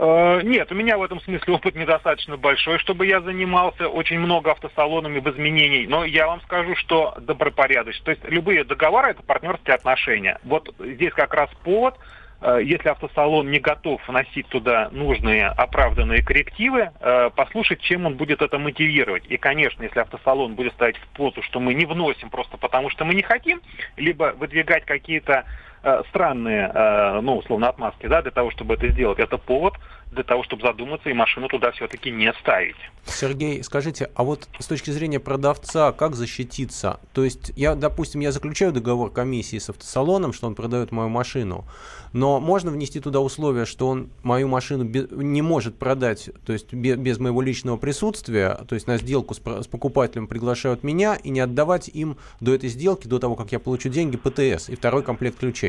Э, 0.00 0.42
нет, 0.44 0.70
у 0.70 0.76
меня 0.76 0.96
в 0.96 1.02
этом 1.02 1.20
смысле 1.20 1.54
опыт 1.54 1.74
недостаточно 1.74 2.36
большой, 2.36 2.78
чтобы 2.78 3.06
я 3.06 3.20
занимался 3.20 3.88
очень 3.88 4.20
много 4.20 4.52
автосалонами 4.52 5.18
в 5.18 5.28
изменений. 5.28 5.88
Но 5.88 6.04
я 6.04 6.28
вам 6.28 6.40
скажу, 6.42 6.76
что 6.76 7.14
добропорядочно. 7.20 8.04
То 8.04 8.10
есть 8.12 8.22
любые 8.28 8.62
договоры– 8.62 9.08
это 9.10 9.24
партнерские 9.24 9.74
отношения. 9.74 10.38
Вот 10.44 10.72
здесь 10.78 11.12
как 11.12 11.34
раз 11.34 11.50
повод 11.64 11.96
э, 12.40 12.60
если 12.62 12.88
автосалон 12.90 13.50
не 13.50 13.58
готов 13.58 14.00
вносить 14.06 14.46
туда 14.46 14.88
нужные 14.92 15.48
оправданные 15.48 16.22
коррективы, 16.22 16.92
э, 17.00 17.30
послушать, 17.34 17.80
чем 17.80 18.06
он 18.06 18.14
будет 18.14 18.40
это 18.40 18.56
мотивировать. 18.56 19.24
И, 19.28 19.36
конечно, 19.36 19.82
если 19.82 19.98
автосалон 19.98 20.54
будет 20.54 20.74
ставить 20.74 20.96
в 20.96 21.08
позу, 21.08 21.42
что 21.42 21.58
мы 21.58 21.74
не 21.74 21.86
вносим 21.86 22.30
просто 22.30 22.56
потому, 22.56 22.88
что 22.90 23.04
мы 23.04 23.14
не 23.14 23.22
хотим, 23.22 23.60
либо 23.96 24.32
выдвигать 24.38 24.84
какие-то 24.84 25.44
Э, 25.82 26.02
странные, 26.08 26.70
э, 26.74 27.20
ну, 27.20 27.36
условно, 27.36 27.68
отмазки, 27.68 28.06
да, 28.06 28.20
для 28.22 28.32
того, 28.32 28.50
чтобы 28.50 28.74
это 28.74 28.88
сделать. 28.88 29.18
Это 29.20 29.38
повод 29.38 29.74
для 30.10 30.24
того, 30.24 30.42
чтобы 30.42 30.62
задуматься 30.62 31.10
и 31.10 31.12
машину 31.12 31.48
туда 31.48 31.70
все-таки 31.72 32.10
не 32.10 32.32
ставить. 32.40 32.76
Сергей, 33.04 33.62
скажите, 33.62 34.10
а 34.14 34.22
вот 34.22 34.48
с 34.58 34.66
точки 34.66 34.90
зрения 34.90 35.20
продавца, 35.20 35.92
как 35.92 36.14
защититься? 36.14 37.00
То 37.12 37.24
есть, 37.24 37.52
я, 37.56 37.74
допустим, 37.74 38.20
я 38.20 38.32
заключаю 38.32 38.72
договор 38.72 39.10
комиссии 39.10 39.58
с 39.58 39.70
автосалоном, 39.70 40.32
что 40.32 40.46
он 40.46 40.54
продает 40.54 40.92
мою 40.92 41.08
машину, 41.08 41.64
но 42.12 42.40
можно 42.40 42.70
внести 42.70 43.00
туда 43.00 43.20
условие, 43.20 43.66
что 43.66 43.88
он 43.88 44.10
мою 44.22 44.48
машину 44.48 44.84
не 44.84 45.42
может 45.42 45.78
продать, 45.78 46.30
то 46.44 46.52
есть 46.52 46.72
без, 46.72 47.18
моего 47.18 47.42
личного 47.42 47.76
присутствия, 47.76 48.60
то 48.68 48.74
есть 48.74 48.86
на 48.86 48.98
сделку 48.98 49.34
с 49.34 49.38
покупателем 49.66 50.26
приглашают 50.26 50.82
меня 50.82 51.16
и 51.16 51.30
не 51.30 51.40
отдавать 51.40 51.88
им 51.88 52.16
до 52.40 52.54
этой 52.54 52.68
сделки, 52.68 53.06
до 53.06 53.18
того, 53.18 53.36
как 53.36 53.52
я 53.52 53.58
получу 53.58 53.88
деньги, 53.88 54.16
ПТС 54.16 54.68
и 54.68 54.76
второй 54.76 55.02
комплект 55.02 55.38
ключей. 55.38 55.67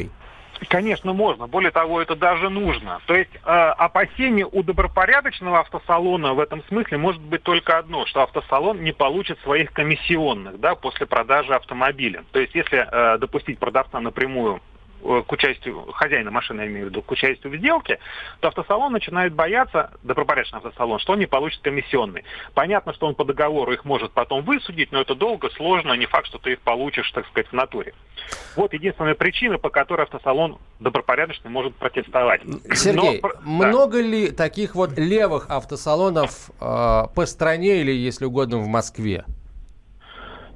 Конечно, 0.67 1.13
можно. 1.13 1.47
Более 1.47 1.71
того, 1.71 2.01
это 2.01 2.15
даже 2.15 2.49
нужно. 2.49 2.99
То 3.05 3.15
есть 3.15 3.31
э, 3.33 3.39
опасение 3.49 4.45
у 4.45 4.61
добропорядочного 4.61 5.61
автосалона 5.61 6.33
в 6.33 6.39
этом 6.39 6.63
смысле 6.65 6.97
может 6.97 7.21
быть 7.21 7.43
только 7.43 7.77
одно, 7.77 8.05
что 8.05 8.23
автосалон 8.23 8.83
не 8.83 8.91
получит 8.91 9.39
своих 9.39 9.71
комиссионных 9.71 10.59
да, 10.59 10.75
после 10.75 11.05
продажи 11.05 11.53
автомобиля. 11.53 12.25
То 12.31 12.39
есть 12.39 12.53
если 12.55 12.85
э, 12.91 13.17
допустить 13.19 13.57
продавца 13.57 13.99
напрямую 14.01 14.61
к 15.01 15.31
участию, 15.31 15.91
хозяина 15.93 16.31
машины, 16.31 16.61
я 16.61 16.67
имею 16.67 16.87
в 16.87 16.89
виду, 16.89 17.01
к 17.01 17.11
участию 17.11 17.51
в 17.51 17.55
сделке, 17.57 17.99
то 18.39 18.49
автосалон 18.49 18.91
начинает 18.91 19.33
бояться, 19.33 19.91
добропорядочный 20.03 20.57
автосалон, 20.57 20.99
что 20.99 21.13
он 21.13 21.19
не 21.19 21.25
получит 21.25 21.61
комиссионный. 21.61 22.23
Понятно, 22.53 22.93
что 22.93 23.07
он 23.07 23.15
по 23.15 23.25
договору 23.25 23.71
их 23.71 23.85
может 23.85 24.11
потом 24.11 24.43
высудить, 24.43 24.91
но 24.91 25.01
это 25.01 25.15
долго, 25.15 25.49
сложно, 25.51 25.93
не 25.93 26.05
факт, 26.05 26.27
что 26.27 26.37
ты 26.37 26.53
их 26.53 26.59
получишь, 26.59 27.09
так 27.11 27.27
сказать, 27.27 27.47
в 27.47 27.53
натуре. 27.53 27.93
Вот 28.55 28.73
единственная 28.73 29.15
причина, 29.15 29.57
по 29.57 29.69
которой 29.69 30.03
автосалон 30.03 30.57
добропорядочный 30.79 31.49
может 31.49 31.75
протестовать. 31.75 32.41
Сергей, 32.73 33.21
но, 33.21 33.67
много 33.67 33.97
да. 33.97 34.07
ли 34.07 34.31
таких 34.31 34.75
вот 34.75 34.97
левых 34.97 35.49
автосалонов 35.49 36.49
э, 36.59 37.03
по 37.15 37.25
стране 37.25 37.81
или, 37.81 37.91
если 37.91 38.25
угодно, 38.25 38.57
в 38.57 38.67
Москве? 38.67 39.25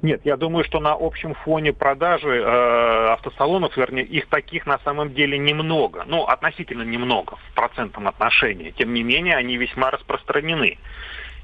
Нет, 0.04 0.20
я 0.24 0.36
думаю, 0.36 0.64
что 0.64 0.80
на 0.80 0.92
общем 0.92 1.32
фоне 1.32 1.72
продажи 1.72 2.28
э, 2.28 3.12
автосалонов, 3.12 3.74
вернее, 3.74 4.04
их 4.04 4.26
таких 4.26 4.66
на 4.66 4.78
самом 4.80 5.14
деле 5.14 5.38
немного. 5.38 6.04
Ну, 6.06 6.24
относительно 6.24 6.82
немного 6.82 7.36
в 7.36 7.54
процентном 7.54 8.06
отношении. 8.08 8.70
Тем 8.72 8.92
не 8.92 9.02
менее, 9.02 9.34
они 9.34 9.56
весьма 9.56 9.90
распространены. 9.90 10.76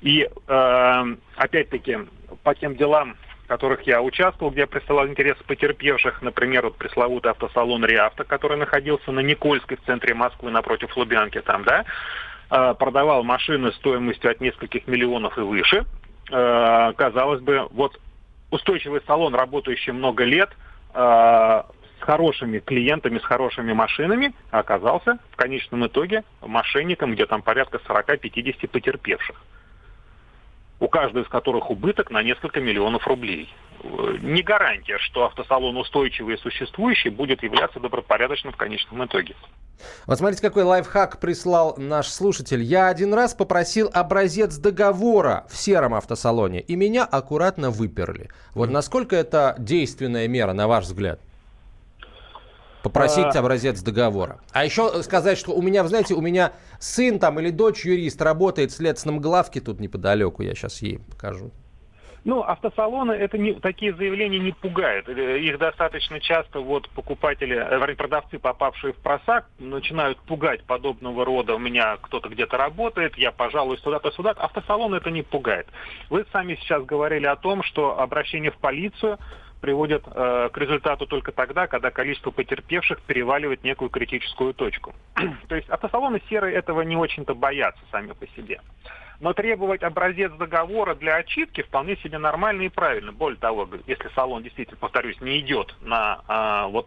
И, 0.03 0.29
э, 0.47 1.05
опять-таки, 1.37 2.01
по 2.43 2.55
тем 2.55 2.77
делам, 2.77 3.17
в 3.45 3.49
которых 3.49 3.87
я 3.87 4.03
участвовал, 4.03 4.53
где 4.53 4.61
я 4.61 4.67
представлял 4.67 5.09
интересы 5.09 5.43
потерпевших, 5.45 6.21
например, 6.21 6.65
вот 6.65 6.77
пресловутый 6.77 7.31
автосалон 7.31 7.83
«Реавто», 7.87 8.25
который 8.25 8.59
находился 8.59 9.11
на 9.11 9.21
Никольской 9.21 9.79
в 9.79 9.87
центре 9.87 10.13
Москвы 10.13 10.51
напротив 10.51 10.95
Лубянки 10.99 11.41
там, 11.41 11.65
да, 11.65 11.87
э, 12.51 12.75
продавал 12.75 13.23
машины 13.23 13.73
стоимостью 13.73 14.31
от 14.31 14.43
нескольких 14.43 14.87
миллионов 14.87 15.39
и 15.39 15.41
выше. 15.41 15.87
Э, 16.31 16.93
казалось 16.93 17.41
бы, 17.41 17.67
вот 17.71 17.99
устойчивый 18.51 19.01
салон, 19.07 19.35
работающий 19.35 19.93
много 19.93 20.25
лет, 20.25 20.51
э, 20.95 21.63
с 22.01 22.03
хорошими 22.03 22.59
клиентами, 22.59 23.19
с 23.19 23.23
хорошими 23.23 23.73
машинами, 23.73 24.35
оказался 24.51 25.19
в 25.31 25.37
конечном 25.37 25.87
итоге 25.87 26.25
мошенником, 26.41 27.13
где 27.13 27.27
там 27.27 27.43
порядка 27.43 27.79
40-50 27.87 28.69
потерпевших. 28.69 29.43
У 30.81 30.89
каждого 30.89 31.23
из 31.23 31.29
которых 31.29 31.71
убыток 31.71 32.11
на 32.11 32.23
несколько 32.23 32.61
миллионов 32.61 33.07
рублей. 33.07 33.53
Э, 33.83 34.17
не 34.21 34.43
гарантия, 34.43 34.99
что 34.99 35.25
автосалон 35.25 35.77
устойчивый 35.77 36.35
и 36.35 36.39
существующий 36.39 37.11
будет 37.11 37.43
являться 37.43 37.81
добропорядочным 37.81 38.53
в 38.53 38.57
конечном 38.57 39.05
итоге. 39.05 39.35
Вот 40.07 40.19
смотрите, 40.19 40.43
какой 40.43 40.65
лайфхак 40.65 41.21
прислал 41.21 41.75
наш 41.77 42.09
слушатель. 42.09 42.63
Я 42.63 42.89
один 42.89 43.15
раз 43.15 43.35
попросил 43.35 43.91
образец 43.93 44.57
договора 44.57 45.47
в 45.51 45.57
сером 45.57 45.95
автосалоне, 45.95 46.61
и 46.61 46.77
меня 46.77 47.05
аккуратно 47.05 47.71
выперли. 47.71 48.29
Вот 48.55 48.71
насколько 48.71 49.17
это 49.17 49.55
действенная 49.59 50.29
мера, 50.29 50.53
на 50.53 50.69
ваш 50.69 50.85
взгляд? 50.85 51.21
Попросить 52.83 53.37
а... 53.37 53.41
образец 53.41 53.83
договора. 53.83 54.41
А 54.53 54.65
еще 54.65 55.03
сказать, 55.03 55.39
что 55.39 55.53
у 55.53 55.63
меня, 55.63 55.85
знаете, 55.85 56.15
у 56.15 56.21
меня 56.21 56.53
сын 56.79 57.19
там 57.19 57.39
или 57.41 57.51
дочь 57.51 57.85
юрист 57.85 58.21
работает 58.23 58.71
в 58.71 58.77
следственном 58.77 59.21
главке 59.21 59.61
тут 59.61 59.81
неподалеку. 59.81 60.43
Я 60.43 60.55
сейчас 60.55 60.83
ей 60.83 60.99
покажу. 60.99 61.51
Ну, 62.23 62.43
автосалоны, 62.43 63.13
это 63.13 63.39
не, 63.39 63.55
такие 63.55 63.95
заявления 63.95 64.39
не 64.39 64.53
пугают. 64.53 65.09
Э, 65.09 65.39
их 65.39 65.59
достаточно 65.59 66.21
часто 66.21 66.61
вот 66.61 66.89
покупатели, 66.91 67.57
э, 67.57 67.79
вернее, 67.79 67.97
продавцы, 67.97 68.39
попавшие 68.39 68.93
в 68.93 68.97
просак, 68.97 69.49
начинают 69.59 70.19
пугать 70.19 70.63
подобного 70.65 71.25
рода. 71.25 71.55
У 71.55 71.59
меня 71.59 71.97
кто-то 71.97 72.29
где-то 72.29 72.59
работает, 72.59 73.17
я, 73.17 73.33
пожалуй, 73.33 73.79
сюда-то 73.79 74.11
сюда. 74.11 74.33
Автосалон 74.33 74.95
это 74.95 75.11
не 75.11 75.23
пугает. 75.23 75.67
Вы 76.11 76.27
сами 76.31 76.57
сейчас 76.57 76.85
говорили 76.85 77.25
о 77.25 77.37
том, 77.37 77.63
что 77.63 77.99
обращение 77.99 78.51
в 78.51 78.59
полицию 78.59 79.19
приводит 79.61 80.03
э, 80.07 80.49
к 80.53 80.59
результату 80.59 81.07
только 81.07 81.33
тогда, 81.33 81.67
когда 81.67 81.91
количество 81.91 82.31
потерпевших 82.31 83.01
переваливает 83.03 83.63
некую 83.63 83.91
критическую 83.91 84.55
точку. 84.55 84.95
То 85.49 85.57
есть 85.57 85.69
автосалоны 85.69 86.21
серые 86.29 86.55
этого 86.57 86.83
не 86.83 86.97
очень-то 86.97 87.35
боятся 87.35 87.83
сами 87.91 88.13
по 88.13 88.27
себе. 88.29 88.61
Но 89.21 89.35
требовать 89.35 89.83
образец 89.83 90.33
договора 90.33 90.95
для 90.95 91.17
отчитки 91.17 91.61
вполне 91.63 91.97
себе 91.97 92.17
нормально 92.17 92.63
и 92.63 92.69
правильно. 92.71 93.13
Более 93.13 93.39
того, 93.39 93.69
если 93.87 94.09
салон 94.15 94.43
действительно, 94.43 94.79
повторюсь, 94.79 95.21
не 95.21 95.41
идет 95.41 95.75
на 95.83 96.23
а, 96.27 96.69
вот 96.69 96.87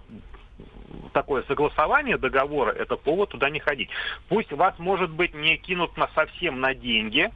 такое 1.14 1.44
согласование 1.44 2.18
договора, 2.18 2.72
это 2.72 2.98
повод 2.98 3.30
туда 3.30 3.52
не 3.52 3.60
ходить. 3.60 3.90
Пусть 4.30 4.52
вас, 4.52 4.74
может 4.80 5.12
быть, 5.12 5.36
не 5.36 5.58
кинут 5.58 5.96
на 5.96 6.08
совсем 6.16 6.60
на 6.60 6.74
деньги, 6.74 7.30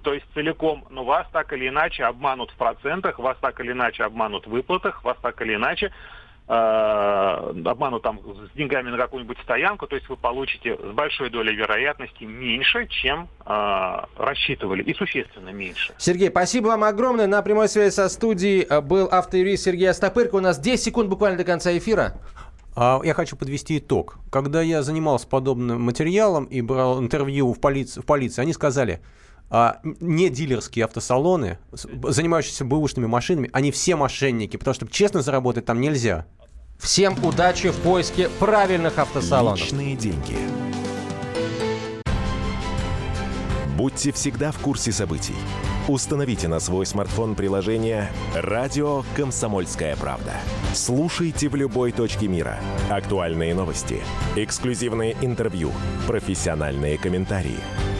то 0.00 0.14
есть 0.14 0.26
целиком, 0.34 0.84
но 0.90 1.04
вас 1.04 1.26
так 1.32 1.52
или 1.52 1.68
иначе 1.68 2.04
обманут 2.04 2.50
в 2.50 2.56
процентах, 2.56 3.18
вас 3.18 3.36
так 3.40 3.60
или 3.60 3.72
иначе 3.72 4.04
обманут 4.04 4.46
в 4.46 4.50
выплатах, 4.50 5.04
вас 5.04 5.16
так 5.22 5.40
или 5.42 5.54
иначе 5.54 5.92
Э, 6.52 7.52
обману 7.64 8.00
там 8.00 8.18
с 8.18 8.56
деньгами 8.56 8.90
на 8.90 8.96
какую-нибудь 8.96 9.38
стоянку, 9.44 9.86
то 9.86 9.94
есть 9.94 10.08
вы 10.08 10.16
получите 10.16 10.76
с 10.76 10.94
большой 10.94 11.30
долей 11.30 11.54
вероятности 11.54 12.24
меньше, 12.24 12.88
чем 12.88 13.28
э, 13.46 13.98
рассчитывали, 14.16 14.82
и 14.82 14.92
существенно 14.92 15.50
меньше. 15.50 15.94
Сергей, 15.96 16.28
спасибо 16.28 16.66
вам 16.66 16.82
огромное. 16.82 17.28
На 17.28 17.40
прямой 17.42 17.68
связи 17.68 17.94
со 17.94 18.08
студией 18.08 18.66
э, 18.68 18.80
был 18.80 19.06
автоюрист 19.06 19.62
Сергей 19.62 19.90
Остапырко. 19.90 20.34
У 20.34 20.40
нас 20.40 20.58
10 20.58 20.82
секунд 20.82 21.08
буквально 21.08 21.38
до 21.38 21.44
конца 21.44 21.70
эфира. 21.78 22.14
А, 22.74 22.98
я 23.04 23.14
хочу 23.14 23.36
подвести 23.36 23.78
итог. 23.78 24.18
Когда 24.32 24.60
я 24.60 24.82
занимался 24.82 25.28
подобным 25.28 25.80
материалом 25.80 26.46
и 26.46 26.62
брал 26.62 27.00
интервью 27.00 27.52
в 27.52 27.60
полиции, 27.60 28.00
в 28.00 28.06
полиции 28.06 28.42
они 28.42 28.54
сказали, 28.54 28.98
а, 29.50 29.80
не 29.82 30.30
дилерские 30.30 30.84
автосалоны, 30.84 31.58
занимающиеся 31.72 32.64
бэушными 32.64 33.06
машинами, 33.06 33.50
они 33.52 33.72
все 33.72 33.96
мошенники, 33.96 34.56
потому 34.56 34.74
что 34.74 34.86
честно 34.86 35.22
заработать 35.22 35.64
там 35.66 35.80
нельзя. 35.80 36.26
Всем 36.78 37.22
удачи 37.24 37.70
в 37.70 37.76
поиске 37.80 38.30
правильных 38.38 38.98
автосалонов. 38.98 39.60
Личные 39.60 39.96
деньги. 39.96 40.38
Будьте 43.76 44.12
всегда 44.12 44.52
в 44.52 44.58
курсе 44.58 44.92
событий. 44.92 45.34
Установите 45.88 46.46
на 46.46 46.60
свой 46.60 46.86
смартфон 46.86 47.34
приложение 47.34 48.10
«Радио 48.34 49.02
Комсомольская 49.16 49.96
правда». 49.96 50.34
Слушайте 50.74 51.48
в 51.48 51.56
любой 51.56 51.90
точке 51.90 52.28
мира. 52.28 52.60
Актуальные 52.90 53.54
новости, 53.54 54.00
эксклюзивные 54.36 55.16
интервью, 55.22 55.72
профессиональные 56.06 56.98
комментарии– 56.98 57.58